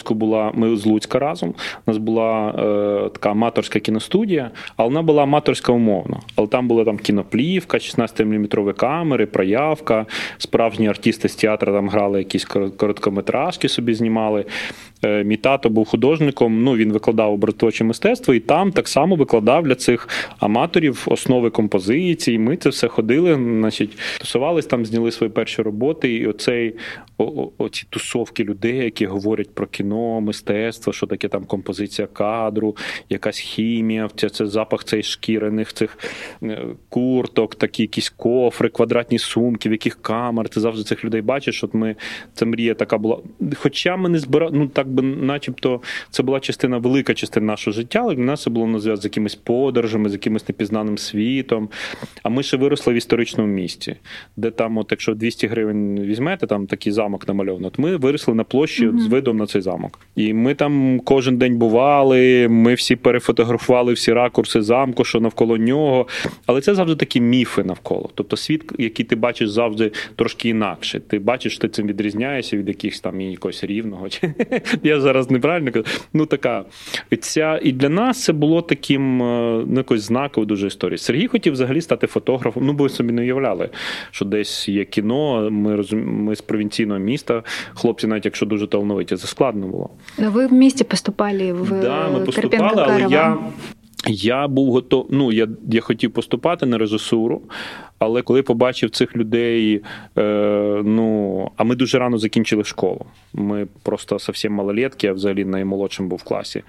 [0.07, 0.51] Луцьку була.
[0.53, 1.49] Ми з Луцька разом.
[1.85, 6.19] У нас була е, така аматорська кіностудія, але вона була аматорська умовно.
[6.35, 10.05] Але там була там кіноплівка, 16-мм камери, проявка.
[10.37, 12.45] Справжні артисти з театру там грали якісь
[12.77, 14.45] короткометражки, собі знімали.
[15.05, 16.63] Е, мій тато був художником.
[16.63, 22.39] Ну він викладав образотворче мистецтво, і там так само викладав для цих аматорів основи композиції.
[22.39, 26.13] Ми це все ходили, значить, тусувались там, зняли свої перші роботи.
[26.13, 26.75] І оцей
[27.57, 32.75] оці тусовки людей, які говорять про кіно, мистецтво, що таке там композиція кадру,
[33.09, 35.97] якась хімія, це, це запах цей шкірених цих
[36.43, 40.49] е, курток, такі якісь кофри, квадратні сумки, в яких камер.
[40.49, 41.63] Ти завжди цих людей бачиш.
[41.63, 41.95] От ми
[42.33, 43.19] це мрія така була.
[43.55, 47.99] Хоча ми не збирали, ну так би, начебто, це була частина, велика частина нашого життя,
[48.03, 51.69] але для нас це було на зв'язку з якимись подорожами, з якимось непізнаним світом.
[52.23, 53.95] А ми ще виросли в історичному місті,
[54.37, 58.43] де там, от якщо 200 гривень візьмете, там такий замок намальований, от ми виросли на
[58.43, 58.99] площі mm-hmm.
[58.99, 59.99] з видом на цей замок.
[60.15, 66.07] І ми там кожен день бували, ми всі перефотографували всі ракурси замку, що навколо нього.
[66.45, 68.09] Але це завжди такі міфи навколо.
[68.15, 70.99] Тобто світ, який ти бачиш завжди трошки інакше.
[70.99, 74.07] Ти бачиш, що ти цим відрізняєшся від якихось там якогось рівного
[74.83, 75.85] я зараз неправильно кажу.
[76.13, 76.65] Ну така.
[77.21, 80.97] Ця, І для нас це було таким е, ну, якось знаковою дуже історією.
[80.97, 82.65] Сергій хотів взагалі стати фотографом.
[82.65, 83.69] Ну, бо ви собі не уявляли,
[84.11, 85.49] що десь є кіно.
[85.51, 86.23] Ми розум...
[86.23, 87.43] ми з провінційного міста.
[87.73, 89.89] Хлопці, навіть якщо дуже талановиті, це складно було.
[90.17, 93.37] Ну, ви в місті поступали в да, ми поступали, але я.
[94.07, 95.07] Я був готов.
[95.09, 97.41] Ну я я хотів поступати на режисуру,
[97.99, 99.81] але коли побачив цих людей,
[100.17, 100.21] е,
[100.85, 103.05] ну а ми дуже рано закінчили школу.
[103.33, 106.63] Ми просто зовсім малолетки, я взагалі наймолодшим був в класі.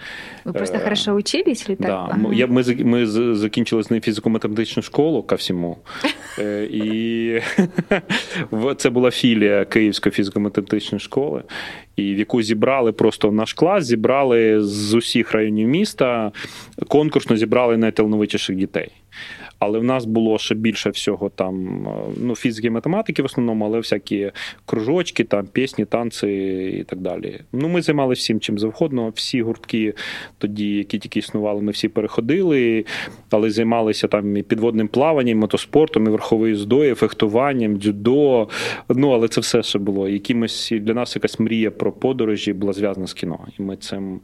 [0.45, 1.68] Ви просто е, хорошо учились?
[1.68, 1.86] Или так?
[1.86, 2.09] Да.
[2.11, 2.34] Ага.
[2.34, 5.76] Я, Ми ми закінчили з ним фізико-математичну школу ка всьому.
[6.41, 7.41] Е, і
[8.76, 11.43] це була філія Київської фізико-математичної школи,
[11.99, 16.32] і в яку зібрали просто наш клас, зібрали з усіх районів міста,
[16.88, 18.88] конкурсно зібрали найталановитіших дітей.
[19.59, 23.78] Але в нас було ще більше всього там е, ну, фізики, математики в основному, але
[23.78, 24.30] всякі
[24.66, 26.28] кружочки, там пісні, танці
[26.80, 27.40] і так далі.
[27.52, 29.12] Ну, Ми займалися всім чим завгодно.
[29.14, 29.94] Всі гуртки
[30.38, 32.84] тоді, які тільки існували, ми всі переходили,
[33.30, 38.48] але займалися там і підводним плаванням, і мотоспортом, і верховою здою, фехтуванням, дзюдо.
[38.88, 40.09] Ну, але це все ще було.
[40.09, 43.38] Якимось для нас якась мрія про подорожі була зв'язана з кіно.
[43.59, 44.20] І ми цим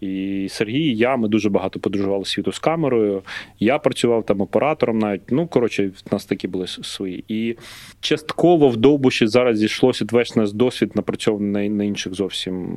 [0.00, 3.22] і Сергій, і я ми дуже багато подорожували світу з камерою.
[3.60, 7.24] Я працював там оператором, навіть ну коротше, в нас такі були свої.
[7.28, 7.56] І
[8.00, 12.68] частково в Довбуші зараз зійшлося весь наш досвід напрацьований на інших зовсім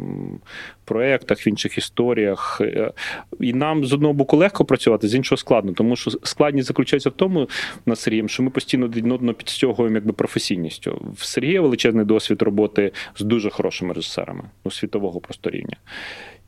[0.85, 2.61] проєктах, в інших історіях.
[2.61, 2.91] Е,
[3.39, 7.13] і нам з одного боку легко працювати, з іншого складно, тому що складність заключається в
[7.13, 7.49] тому
[7.85, 11.01] на Сергієм, що ми постійно один одного підстягуємо якби професійністю.
[11.17, 15.75] В Сергія величезний досвід роботи з дуже хорошими режисерами ну, світового просто рівня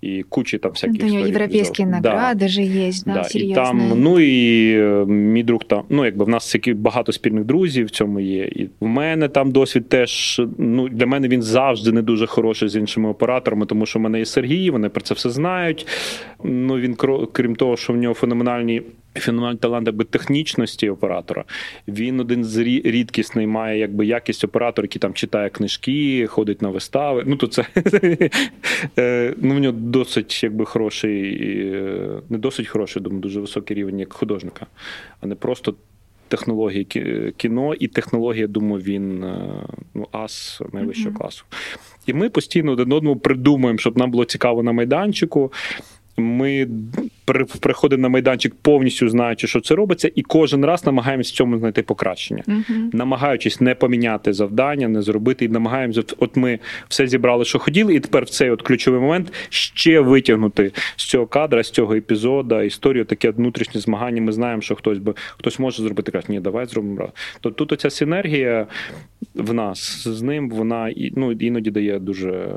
[0.03, 2.47] и куча там всяких У нього європейські награди да.
[2.47, 3.39] же є, да, да.
[3.39, 7.85] І там, ну і е, мій друг там, ну якби в нас багато спільних друзів
[7.85, 8.43] в цьому є.
[8.43, 12.75] І в мене там досвід теж, ну для мене він завжди не дуже хороший з
[12.75, 15.87] іншими операторами, тому що в мене є Сергій, вони про це все знають.
[16.43, 16.95] Ну він
[17.31, 18.81] крім того, що в нього феноменальні
[19.15, 21.43] феноменальний талант якби технічності оператора.
[21.87, 27.23] Він один з рідкісний має якби якість оператора, який там читає книжки, ходить на вистави.
[27.27, 27.65] Ну то це
[28.97, 31.37] е, ну в нього досить якби хороший,
[31.73, 34.65] е, не досить хороший, думаю, дуже високий рівень як художника,
[35.21, 35.75] а не просто.
[36.27, 36.85] Технології
[37.37, 39.37] кіно і технологія, думаю, він е,
[39.93, 41.17] ну, ас найвищого mm-hmm.
[41.17, 41.43] класу.
[42.05, 45.51] І ми постійно один одному придумуємо, щоб нам було цікаво на майданчику.
[46.17, 46.67] Ми
[47.59, 51.81] приходимо на майданчик, повністю знаючи, що це робиться, і кожен раз намагаємося в цьому знайти
[51.81, 52.95] покращення, uh-huh.
[52.95, 56.03] намагаючись не поміняти завдання, не зробити, і намагаємося.
[56.17, 60.71] От ми все зібрали, що хотіли, і тепер в цей от ключовий момент ще витягнути
[60.95, 64.21] з цього кадра, з цього епізоду, історію, таке внутрішнє змагання.
[64.21, 67.09] Ми знаємо, що хтось би хтось може зробити каже, ні, давай зробимо.
[67.41, 68.67] То тут оця синергія
[69.35, 72.47] в нас з ним, вона ну, іноді дає дуже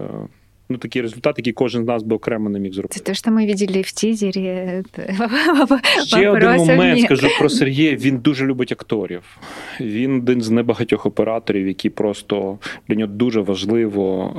[0.69, 2.95] ну, такий результат, який кожен з нас би окремо не міг зробити.
[2.99, 4.83] Це те, що ми бачили в тізері.
[6.07, 7.97] Ще один момент скажу про Сергія.
[7.97, 9.23] Він дуже любить акторів.
[9.81, 12.59] Він один з небагатьох операторів, які просто
[12.89, 14.35] для нього дуже важливо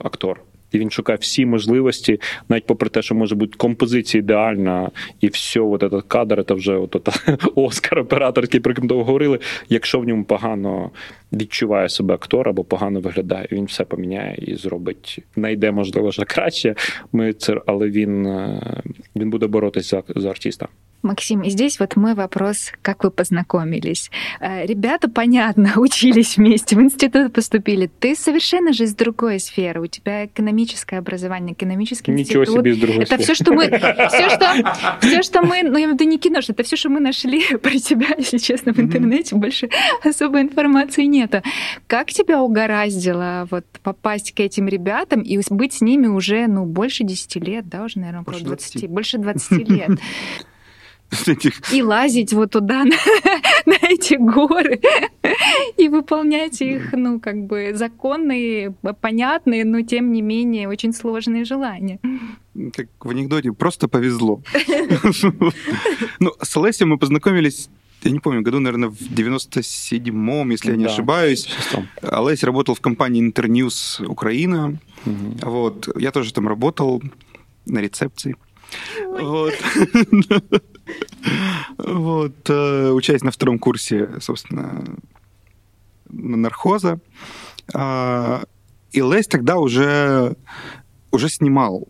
[0.00, 0.40] е, актор.
[0.72, 4.90] І він шукає всі можливості, навіть попри те, що може бути композиція ідеальна,
[5.20, 7.08] і все, от этот кадр, це вже от, от,
[7.54, 9.38] Оскар операторський, про яким довго говорили.
[9.68, 10.90] Якщо в ньому погано
[11.32, 16.74] відчуває себе актор або погано виглядає, він все поміняє і зробить, найде, можливо, вже краще.
[17.12, 18.82] Ми це, але він, е,
[19.16, 20.68] він буде боротися за, за артиста.
[21.02, 24.10] Максим, и здесь вот мой вопрос, как вы познакомились.
[24.40, 27.90] Э, ребята, понятно, учились вместе, в институт поступили.
[28.00, 29.80] Ты совершенно же из другой сферы.
[29.80, 32.60] У тебя экономическое образование, экономический Ничего институт.
[32.60, 33.68] себе из другой Это все, что мы,
[34.08, 36.88] все, что, все, что мы, ну я имею в виду не кино, это все, что
[36.88, 39.36] мы нашли про тебя, если честно, в интернете.
[39.36, 39.68] Больше
[40.02, 41.42] особой информации нету.
[41.86, 47.04] Как тебя угораздило вот попасть к этим ребятам и быть с ними уже, ну, больше
[47.04, 48.88] 10 лет, да, уже, наверное, 20, 20.
[48.88, 49.90] больше 20 лет?
[51.72, 52.96] И лазить вот туда, на,
[53.66, 54.80] на эти горы,
[55.76, 61.98] и выполнять их, ну, как бы законные, понятные, но тем не менее очень сложные желания.
[62.74, 64.42] Как в анекдоте, просто повезло.
[66.18, 67.68] Ну, с Олесей мы познакомились
[68.02, 71.48] я не помню, году, наверное, в 97-м, если я не ошибаюсь.
[72.00, 74.78] Олесь работал в компании Интерньюз Украина.
[75.04, 75.88] Вот.
[76.00, 77.02] Я тоже там работал
[77.66, 78.36] на рецепции.
[79.06, 79.54] Вот.
[81.78, 84.84] Вот, э, учась на втором курсе, собственно,
[86.08, 86.98] нархоза.
[87.72, 88.42] А,
[88.90, 90.36] и Лесь тогда уже,
[91.12, 91.88] уже снимал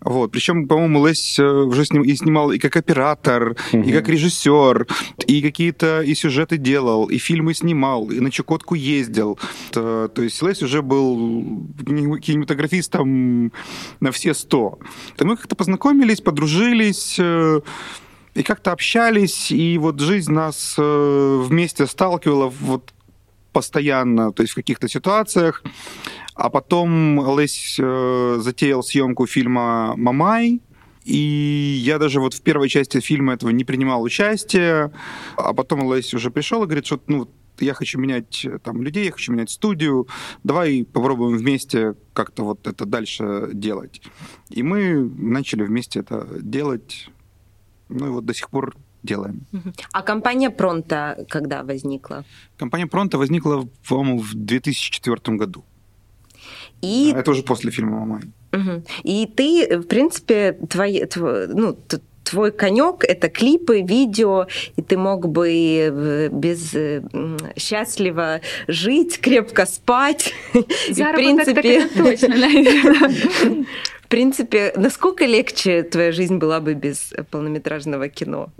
[0.00, 0.32] Вот.
[0.32, 3.82] Причем, по-моему, Лесь э, уже сним, и снимал и как оператор, угу.
[3.82, 4.86] и как режиссер,
[5.26, 9.38] и какие-то и сюжеты делал, и фильмы снимал, и на Чукотку ездил.
[9.70, 11.66] То, то есть Лесь уже был
[12.20, 13.52] кинематографистом
[14.00, 14.78] на все сто.
[15.16, 17.60] То мы как-то познакомились, подружились, э,
[18.34, 22.92] и как-то общались, и вот жизнь нас э, вместе сталкивала вот
[23.52, 25.62] постоянно, то есть в каких-то ситуациях.
[26.34, 30.60] А потом Лесь э, затеял съемку фильма «Мамай»,
[31.04, 34.90] и я даже вот в первой части фильма этого не принимал участия,
[35.36, 37.28] а потом Лесь уже пришел и говорит, что ну,
[37.60, 40.08] я хочу менять там людей, я хочу менять студию,
[40.42, 44.02] давай попробуем вместе как-то вот это дальше делать.
[44.48, 47.10] И мы начали вместе это делать,
[47.88, 49.46] ну и вот до сих пор делаем.
[49.92, 52.24] А компания Пронто когда возникла?
[52.56, 55.64] Компания Пронто возникла, по-моему, в 2004 году.
[56.82, 57.12] И...
[57.14, 58.22] Это уже после фильма «Мамай».
[58.52, 58.82] Угу.
[59.02, 61.76] И ты, в принципе, твои, твой, ну,
[62.24, 64.46] твой конек это клипы, видео,
[64.76, 66.74] и ты мог бы без
[67.56, 70.32] счастливо жить, крепко спать.
[70.90, 73.66] Заработок в принципе, точно, наверное.
[74.04, 78.50] В принципе, насколько легче твоя жизнь была бы без полнометражного кино?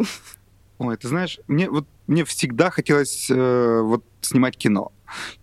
[0.78, 4.90] Ой, ты знаешь, мне вот мне всегда хотелось э, вот снимать кино.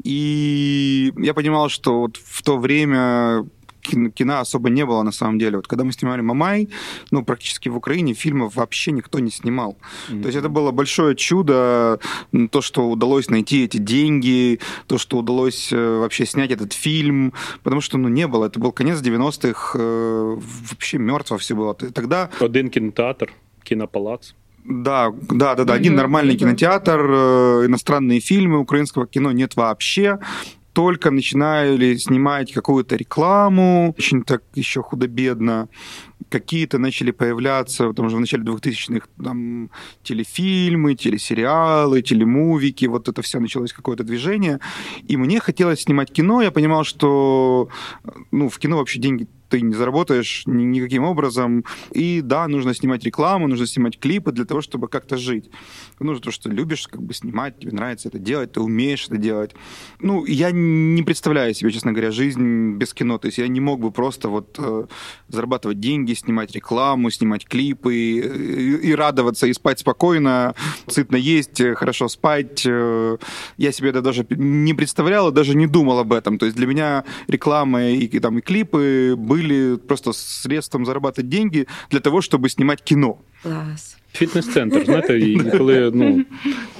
[0.03, 3.45] И я понимал, что вот в то время
[3.82, 5.57] кино особо не было на самом деле.
[5.57, 6.69] Вот когда мы снимали «Мамай»,
[7.11, 9.78] ну, практически в Украине фильмов вообще никто не снимал.
[10.09, 10.22] Mm-hmm.
[10.22, 11.99] То есть это было большое чудо,
[12.51, 17.82] то, что удалось найти эти деньги, то, что удалось э, вообще снять этот фильм, потому
[17.82, 18.45] что, ну, не было.
[18.45, 20.38] Это был конец 90-х, э,
[20.69, 21.74] вообще мертво все было.
[21.74, 22.30] Тогда...
[22.39, 23.32] Один кинотеатр,
[23.63, 24.34] кинопалац.
[24.64, 25.74] Да, да, да, да.
[25.74, 30.20] Один нормальный кинотеатр, э, иностранные фильмы, украинского кино нет вообще
[30.74, 35.68] только начинали снимать какую-то рекламу, очень так еще худо-бедно,
[36.30, 39.70] какие-то начали появляться, потому что в начале 2000-х там
[40.03, 44.59] телефильмы, телесериалы, телемувики, вот это все началось какое-то движение.
[45.07, 47.68] И мне хотелось снимать кино, я понимал, что
[48.32, 51.66] ну, в кино вообще деньги ты не заработаешь ни, никаким образом.
[51.91, 55.49] И да, нужно снимать рекламу, нужно снимать клипы для того, чтобы как-то жить.
[55.99, 59.52] Нужно то, что любишь как бы снимать, тебе нравится это делать, ты умеешь это делать.
[59.99, 63.18] Ну, я не представляю себе, честно говоря, жизнь без кино.
[63.18, 64.86] То есть я не мог бы просто вот э,
[65.28, 70.56] зарабатывать деньги, снимать рекламу, снимать клипы и, и радоваться, и спать спокойно,
[70.88, 72.64] сытно есть, хорошо спать.
[72.66, 73.18] Э,
[73.58, 76.38] я себе это даже не представлял, даже не думал об этом.
[76.38, 81.29] То есть для меня реклама и, и, там, и клипы были были просто средством зарабатывать
[81.29, 83.16] деньги для того, чтобы снимать кино.
[83.43, 83.97] Клас.
[84.12, 86.24] Фітнес-центр, знаєте, і коли ну,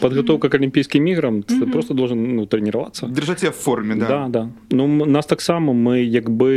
[0.01, 1.73] підготовка к Олімпійським іграм, це mm-hmm.
[1.73, 3.07] просто должен ну, тренуватися.
[3.07, 4.07] Держати в формі, да.
[4.07, 4.49] Да, да.
[4.71, 6.51] Ну, нас так само, ми якби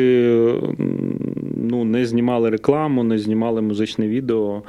[1.55, 4.61] ну, не знімали рекламу, не знімали музичне відео.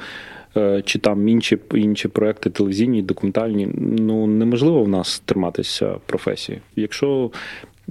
[0.85, 6.59] Чи там інші інші проекти телевізійні, документальні, ну неможливо в нас триматися професії.
[6.75, 7.31] Якщо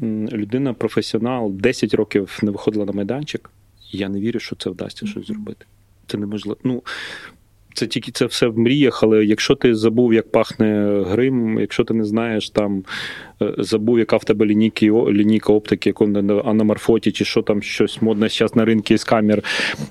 [0.01, 3.49] людина, професіонал, 10 років не виходила на майданчик,
[3.91, 5.65] я не вірю, що це вдасться щось зробити.
[6.07, 6.57] Це неможливо.
[6.63, 6.83] Ну,
[7.73, 11.93] це тільки це все в мріях, але якщо ти забув, як пахне грим, якщо ти
[11.93, 12.83] не знаєш там
[13.58, 18.28] забув, яка в тебе лінійки, лінійка оптики, яку на аноморфоті, чи що там щось модне
[18.28, 19.42] зараз на ринку із камер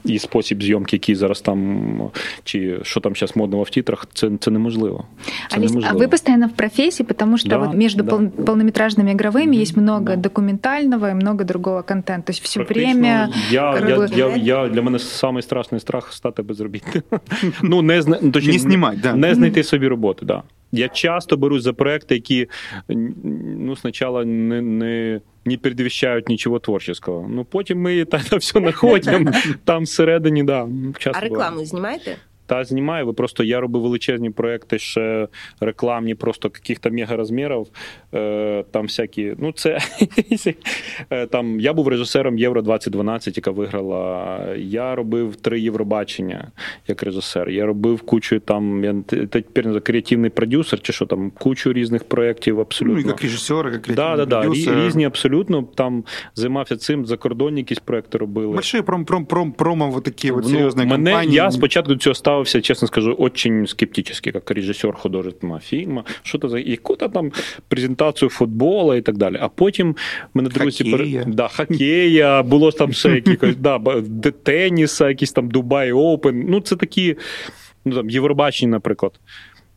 [0.05, 2.11] і спосіб зйомки, який зараз там,
[2.43, 5.05] чи що там зараз модного в титрах, це, це неможливо.
[5.49, 5.99] Це Олесь, неможливо.
[5.99, 8.09] а вы постоянно в профессии, потому что да, вот между да.
[8.09, 9.61] пол, полнометражными игровыми mm-hmm.
[9.61, 10.15] есть много да.
[10.15, 12.25] документального и много другого контента.
[12.27, 13.29] То есть все время...
[13.51, 17.03] Я, я, я, я, для мене самий страшний страх стати безробітним.
[17.63, 19.13] ну, не, точні, не, знімати, да.
[19.13, 20.43] не знайти собі роботу, да.
[20.78, 22.48] Я часто берусь за проекти, які
[22.88, 27.26] ну, спочатку не не, не передвіщають нічого творчого.
[27.30, 29.32] Ну потім ми та, все знаходимо
[29.64, 30.42] там всередині.
[30.42, 30.68] да.
[30.98, 31.66] Часто а рекламу буває.
[31.66, 32.16] знімаєте?
[32.46, 33.06] Та знімаю.
[33.06, 35.28] Ви просто я робив величезні проекти, ще
[35.60, 37.66] рекламні, просто каких-то мегарозмірів.
[38.14, 39.78] Е, там всякі, ну це
[41.10, 44.38] е, там я був режисером Євро 2012, яка виграла.
[44.56, 46.50] Я робив три Євробачення
[46.88, 47.50] як режисер.
[47.50, 48.84] Я робив кучу там.
[48.84, 48.94] Я
[49.26, 53.00] тепер не креативний продюсер, чи що там, кучу різних проєктів абсолютно.
[53.00, 54.74] Ну, як режисер, як креативний да, да, продюсер.
[54.74, 55.62] Да, різні абсолютно.
[55.74, 58.54] Там займався цим, закордонні якісь проекти робили.
[58.54, 61.34] Большие пром, пром, пром, промо, такі ну, серйозні мене, компанії.
[61.34, 66.04] Я спочатку цього став ставився, честно скажу, очень скептически, как режисер художественного фільму.
[66.22, 67.32] Що то за яку-то там
[67.68, 69.38] презентацію футбола і так далі.
[69.40, 69.96] А потім
[70.34, 71.24] мене друзі Хокея.
[71.26, 73.80] Да, хокея, було там ще якихось да,
[74.42, 76.44] теніса, якісь там Дубай Оупен.
[76.48, 77.16] Ну, це такі,
[77.84, 79.12] ну там Євробачення, наприклад.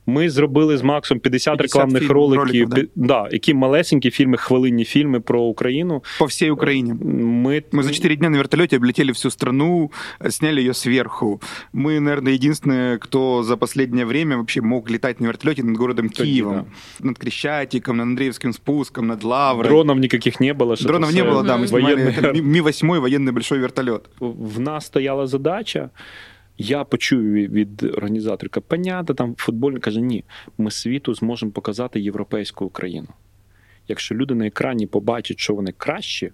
[0.07, 2.77] Ми зробили з Максом 50, 50 рекламних фільм- роликів, роликів, да.
[2.77, 6.03] пі- да, які малесенькі фільми, хвилинні фільми про Україну.
[6.19, 6.95] По всей Украине.
[7.05, 9.91] Ми, Мы за 4 дня на вертолете облетели всю страну,
[10.21, 11.41] э, сняли ее сверху.
[11.75, 16.33] Мы, наверное, единственные, кто за последнее время вообще мог летать на вертолете над городом Тоді,
[16.33, 16.65] Киевом.
[17.01, 19.69] Над Крещатиком, над Андреевским спуском, над Лаврой.
[19.69, 20.77] Дронів ніяких не було.
[20.77, 23.59] що Дронов це не все было, да, мы снимали воєнний это Ми- Ми-8 военный большой
[23.59, 24.01] вертолет.
[24.21, 25.91] в нас стояла задача.
[26.58, 30.24] я почую від- організаторка, Панята, там футбольний каже: ні,
[30.58, 33.08] ми світу зможемо показати європейську Україну.
[33.88, 36.32] Якщо люди на екрані побачать, що вони кращі,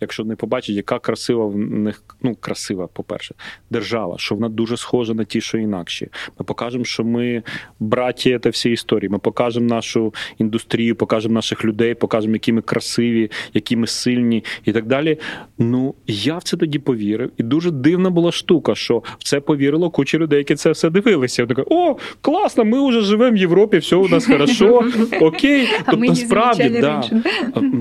[0.00, 3.34] якщо вони побачать, яка красива в них, ну красива, по-перше,
[3.70, 6.08] держава, що вона дуже схожа на ті, що інакші.
[6.38, 7.42] Ми покажемо, що ми
[7.80, 9.08] браті та всі історії.
[9.08, 14.72] Ми покажемо нашу індустрію, покажемо наших людей, покажемо, які ми красиві, які ми сильні і
[14.72, 15.18] так далі.
[15.58, 19.90] Ну я в це тоді повірив, і дуже дивна була штука, що в це повірило
[19.90, 21.42] куча людей, які це все дивилися.
[21.42, 24.84] Я така, о, класно, ми вже живемо в Європі, все у нас хорошо,
[25.20, 25.68] окей.
[25.86, 27.02] Тобто насправді да,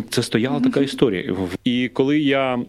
[0.09, 1.35] це стояла така історія.
[1.63, 2.59] І коли я.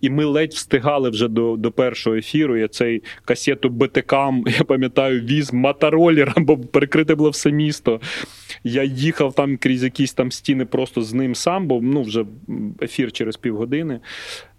[0.00, 2.56] І ми ледь встигали вже до, до першого ефіру.
[2.56, 8.00] Я цей касету БТКам, я пам'ятаю, віз мотороллером, бо перекрите було все місто.
[8.64, 12.24] Я їхав там крізь якісь там стіни просто з ним сам, бо ну вже
[12.82, 14.00] ефір через півгодини.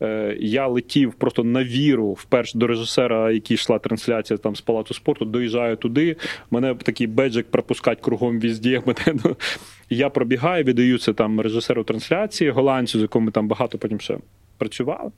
[0.01, 4.93] Е, я летів просто на віру вперше до режисера, який йшла трансляція там з палацу
[4.93, 5.25] спорту.
[5.25, 6.15] Доїжджаю туди.
[6.51, 8.81] Мене такий беджик пропускать кругом візді.
[8.85, 9.35] Мене, ну,
[9.89, 14.17] я пробігаю, віддаю це там режисеру трансляції, голландцю, з яким ми там багато потім ще
[14.57, 15.11] працювали.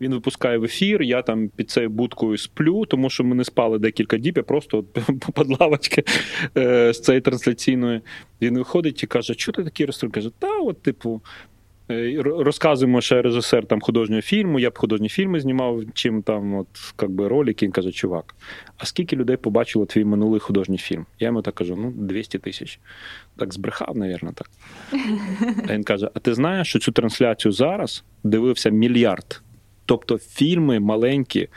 [0.00, 3.78] Він випускає в ефір, я там під цією будкою сплю, тому що ми не спали
[3.78, 4.82] декілька діб, я просто
[5.36, 6.04] під лавочки
[6.56, 8.00] е, з цієї трансляційної.
[8.42, 10.12] Він виходить і каже: що ти такий ресторан?
[10.12, 11.22] Каже, та, от, типу.
[11.90, 16.54] е, Розказуємо, що я режисер там художнього фільму, я б художні фільми знімав, чим там
[16.54, 16.68] от
[17.10, 17.66] би ролики.
[17.66, 18.34] Він каже, чувак,
[18.78, 21.06] а скільки людей побачило твій минулий художній фільм?
[21.18, 22.80] Я йому так кажу: ну, 200 тисяч.
[23.36, 24.50] Так збрехав, навірно, так.
[25.68, 29.42] А він каже: А ти знаєш, що цю трансляцію зараз дивився мільярд?
[29.86, 31.48] Тобто фільми маленькі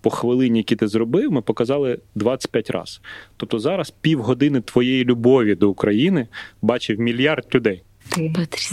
[0.00, 3.00] по хвилині, які ти зробив, ми показали 25 разів.
[3.36, 6.26] Тобто зараз півгодини твоєї любові до України
[6.62, 7.82] бачив мільярд людей
[8.15, 8.31] Ты.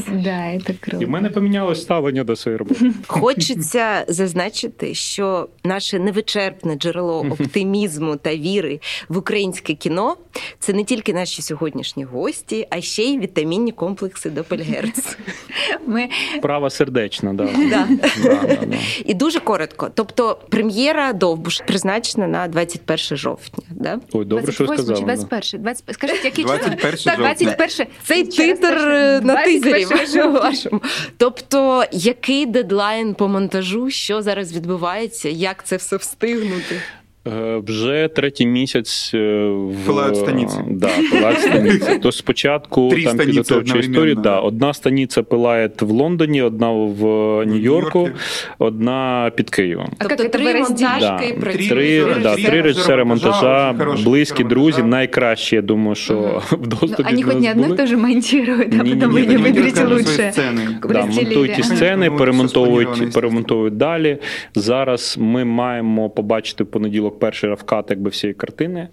[0.09, 1.03] Да, это круто.
[1.03, 2.91] І в мене помінялось ставлення до своєї роботи.
[3.07, 10.17] Хочеться зазначити, що наше невичерпне джерело оптимізму та віри в українське кіно
[10.59, 15.17] це не тільки наші сьогоднішні гості, а ще й вітамінні комплекси Допельгерц.
[15.89, 16.09] Мы
[16.43, 17.45] Права сердечна, да.
[17.45, 17.89] Да.
[18.23, 18.77] Да, да, да.
[19.05, 19.91] І дуже коротко.
[19.95, 23.65] Тобто, прем'єра Довбуш призначена на 21 жовтня.
[23.71, 23.99] Да?
[24.13, 25.17] Ой, добре, що 28 чи сказала.
[25.17, 25.27] да.
[25.27, 25.63] 21?
[25.63, 25.85] 20...
[25.95, 27.17] Скажіть, який 21 Так, жовтня.
[27.17, 27.87] 21.
[28.05, 28.89] Цей Ще раз титр точно.
[28.91, 29.86] е, на тизері
[30.32, 30.82] вашому.
[31.18, 36.82] Тобто, який дедлайн по монтажу, що зараз відбувається, як це все встигнути?
[37.29, 40.59] Е, Вже третій місяць е, в Пилають станиці.
[40.71, 41.99] Да, пилають станиці.
[42.03, 43.93] То спочатку Три там станиці підготовча одновременно.
[43.95, 44.15] історія.
[44.15, 47.03] Да, одна станиця пилає в Лондоні, одна в
[47.47, 48.11] Нью-Йорку, Нью-Йорку.
[48.59, 49.87] одна під Києвом.
[49.99, 50.85] А тобто як це три ви розділите?
[50.95, 51.41] монтажки Да.
[51.41, 51.69] працюють.
[51.69, 54.97] Три, режисера, да, три три режисера режисери монтажа, монтажа, очень хороший близькі режисер друзі, монтажа.
[54.97, 55.57] найкращі.
[55.57, 56.15] Я думаю, що
[56.51, 57.77] в Ну, доступі они до хоть нас не одно и були.
[57.77, 60.41] то же монтируют, а Не-не-не, потом вы они не не выберете рассказывают свои лучше.
[60.41, 60.81] сцены.
[60.83, 61.25] Да, Разделили.
[61.25, 61.77] монтують ті Ага.
[61.77, 64.19] сцени, Ну, перемонтовують, все перемонтовують далі.
[64.55, 68.90] Зараз ми маємо побачити в понеділок перший равкат якби всієї картини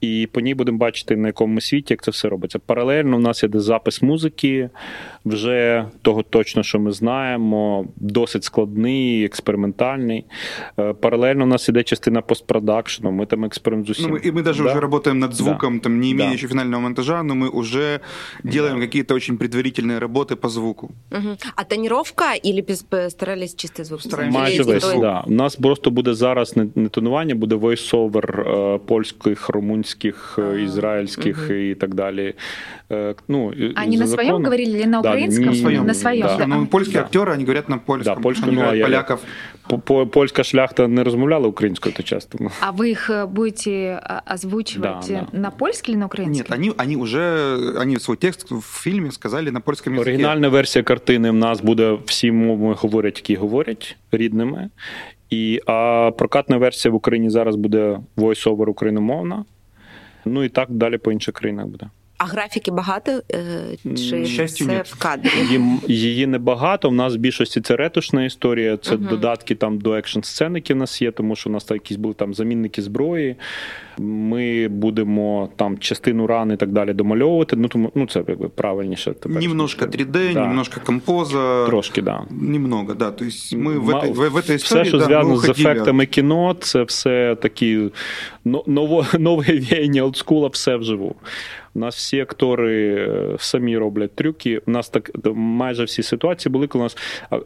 [0.00, 2.58] І по ній будемо бачити, на якому світі, як це все робиться.
[2.58, 4.70] Паралельно у нас іде запис музики,
[5.24, 10.24] вже того точно, що ми знаємо, досить складний, експериментальний.
[10.78, 14.32] Е, Паралельно у нас іде частина постпродакшену, ми там експериментуємо з Ну, усім.
[14.32, 14.70] мы, и мы даже Да.
[14.70, 16.34] уже работаем над звуком, там, не имея Да.
[16.34, 18.00] еще финального монтажа, но мы уже
[18.44, 20.90] делаем какие-то очень предварительные работы по звуку.
[21.12, 21.36] Мгм.
[21.56, 22.64] А тоніровка і
[23.08, 24.02] старались чистий звук?
[24.02, 24.84] Стараємося Майже Є весь.
[24.84, 25.24] той- Да.
[25.26, 30.54] У нас просто буде зараз не, не тонування, буде войсовер е, польських, румунських, е, А,
[30.58, 31.60] ізраїльських мгм.
[31.60, 32.34] і так далі.
[32.92, 34.44] Е, ну, і- Они за на своем законом.
[34.44, 35.44] говорили или на Да, украинском?
[35.44, 35.86] не- На своем.
[35.86, 36.36] На своем, Да.
[36.36, 36.46] да.
[36.46, 36.66] Ну, А.
[36.66, 37.18] польские Да.
[37.18, 38.14] актеры, они говорят на польском.
[38.14, 39.20] Да, польскую, они ну, а играют я- поляков.
[39.68, 42.38] По- по- Польська шляхта не розмовляла українською, то часто.
[42.40, 45.38] Ну, А вы их э, будете а, озвучивать Да, да.
[45.38, 46.38] на польский или на украинский?
[46.50, 50.00] Нет, они, они уже, они свой текст в фильме сказали на польском языке.
[50.00, 54.70] Оригінальна версія картини в нас буде всі мови говорять, які говорять рідними.
[55.30, 59.44] І, а прокатна версія в Україні зараз буде voice-over україномовна.
[60.29, 61.89] Ну і так далі по інших країнах буде.
[62.18, 63.22] А графіки багато?
[63.34, 64.80] е, Чи М, щастю, це ні.
[64.84, 65.30] в кадрі?
[65.50, 66.88] Її, її небагато.
[66.88, 68.76] У нас в більшості це ретушна історія.
[68.76, 69.06] Це Мгм.
[69.06, 71.96] додатки там до екшн сцен, які в нас є, тому що у нас там якісь
[71.96, 73.36] були там замінники зброї.
[73.98, 77.56] Ми будемо там частину ран і так далі домальовувати.
[77.56, 79.12] Ну тому ну це якби правильніше.
[79.12, 80.46] Тепер, Немножко 3D, Да.
[80.46, 81.66] немножко композа.
[81.66, 82.22] Трошки, да.
[82.30, 83.10] Немного, да.
[83.10, 85.36] То есть мы в Ма- этой, в, в этой Все, истории що да, мы зв'язано
[85.36, 85.70] з уходили.
[85.70, 87.90] ефектами кіно, це все такі
[88.44, 91.14] но- ново, нове віяння олдскула, все вживу.
[91.73, 94.61] У нас всі актори е, самі роблять трюки.
[94.65, 96.97] У нас так майже всі ситуації були, коли у нас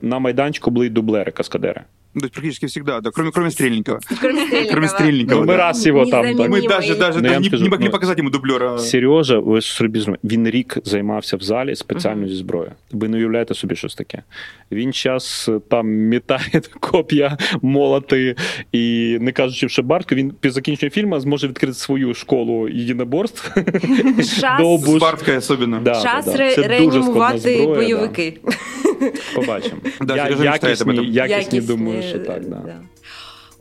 [0.01, 1.81] на майданчику були дублери каскадери.
[2.15, 3.99] Ну, То есть практически всегда, да, кроме, кроме Стрельникова.
[4.21, 4.71] Кроме Стрельникова.
[4.71, 5.57] Кроме Стрельникова, Ну, да.
[5.57, 6.49] раз його там так.
[6.49, 8.77] Мы даже, даже Ну, не, скажу, не могли ну, показать ему дублера.
[8.77, 9.89] Сережа, ви ж
[10.23, 12.71] він рік займався в залі спеціально зі зброєю.
[12.91, 14.23] Ви не уявляєте собі щось таке.
[14.71, 18.35] Він час там мітає коп'я, молоти,
[18.71, 23.51] і не кажучи в шабартку, він під закінченням фільму зможе відкрити свою школу єдиноборств.
[24.19, 24.43] С
[24.99, 25.79] Барткой особенно.
[25.79, 26.67] Да, Час да, да.
[26.67, 27.65] реанімувати да.
[27.67, 28.39] бойовики.
[29.35, 29.81] Побачимо.
[30.01, 32.49] Да, якісні, якісні, думаю, що так.
[32.49, 32.55] да.
[32.55, 32.81] Да.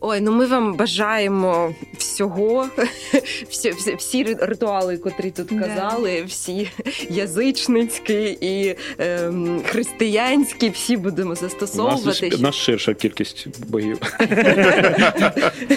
[0.01, 2.67] Ой, ну ми вам бажаємо всього,
[3.49, 5.59] всі, всі, всі ритуали, котрі тут Да.
[5.59, 6.69] казали, всі
[7.09, 12.31] язичницькі і ем, християнські, всі будемо У нас, застосовувати.
[12.37, 13.97] у нас ширша кількість боїв.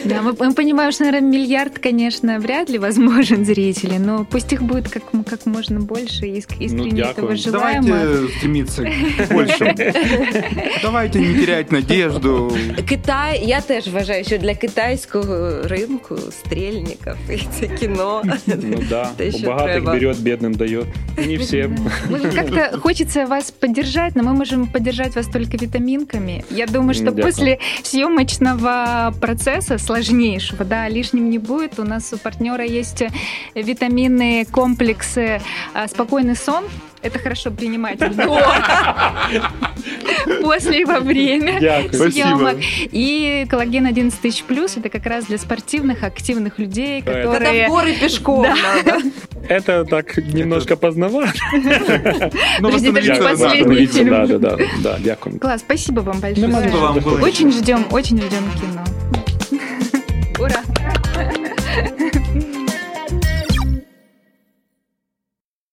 [0.05, 4.62] Да, мы, мы понимаем, что, наверное, миллиард, конечно, вряд ли возможен зрители, но пусть их
[4.62, 7.37] будет как, как можно больше, и иск- искренне Ну, этого дякую.
[7.37, 7.85] желаем.
[7.87, 8.82] Давайте стремиться
[9.28, 9.74] к большему.
[10.82, 12.53] Давайте не терять надежду.
[12.89, 18.23] Китай, я теж вважаю, що для китайського ринку стрільників і це кіно.
[18.47, 19.93] Ну да, Те, у що богатых треба.
[19.93, 20.87] берет, бедным дает.
[21.27, 21.77] Не всем.
[22.11, 26.45] Ну, Как-то хочется вас поддержать, но мы можем поддержать вас только витаминками.
[26.51, 27.24] Я думаю, что Дякую.
[27.24, 31.78] после съемочного процесса сложнейшего, да, лишним не будет.
[31.78, 33.03] У нас у партнера есть
[33.55, 35.41] витаминные комплексы
[35.74, 36.65] а, «Спокойный сон».
[37.06, 38.41] это хорошо принимать до,
[40.41, 41.60] после и во время
[41.91, 42.57] съемок.
[42.91, 47.68] И коллаген 11 тысяч плюс это как раз для спортивных, активных людей, в которые...
[47.68, 48.56] гори пішком Да.
[48.56, 49.02] надо.
[49.48, 51.32] Это так немножко поздновато.
[52.60, 53.38] Восстановиться даже надо.
[53.38, 54.10] последний фильм.
[54.10, 55.40] Да, да, да, да, дякую.
[55.40, 56.49] Класс, спасибо вам большое.
[56.49, 58.84] Спасибо вам, Очень ждем, очень ждем кино.
[60.40, 60.74] Ура!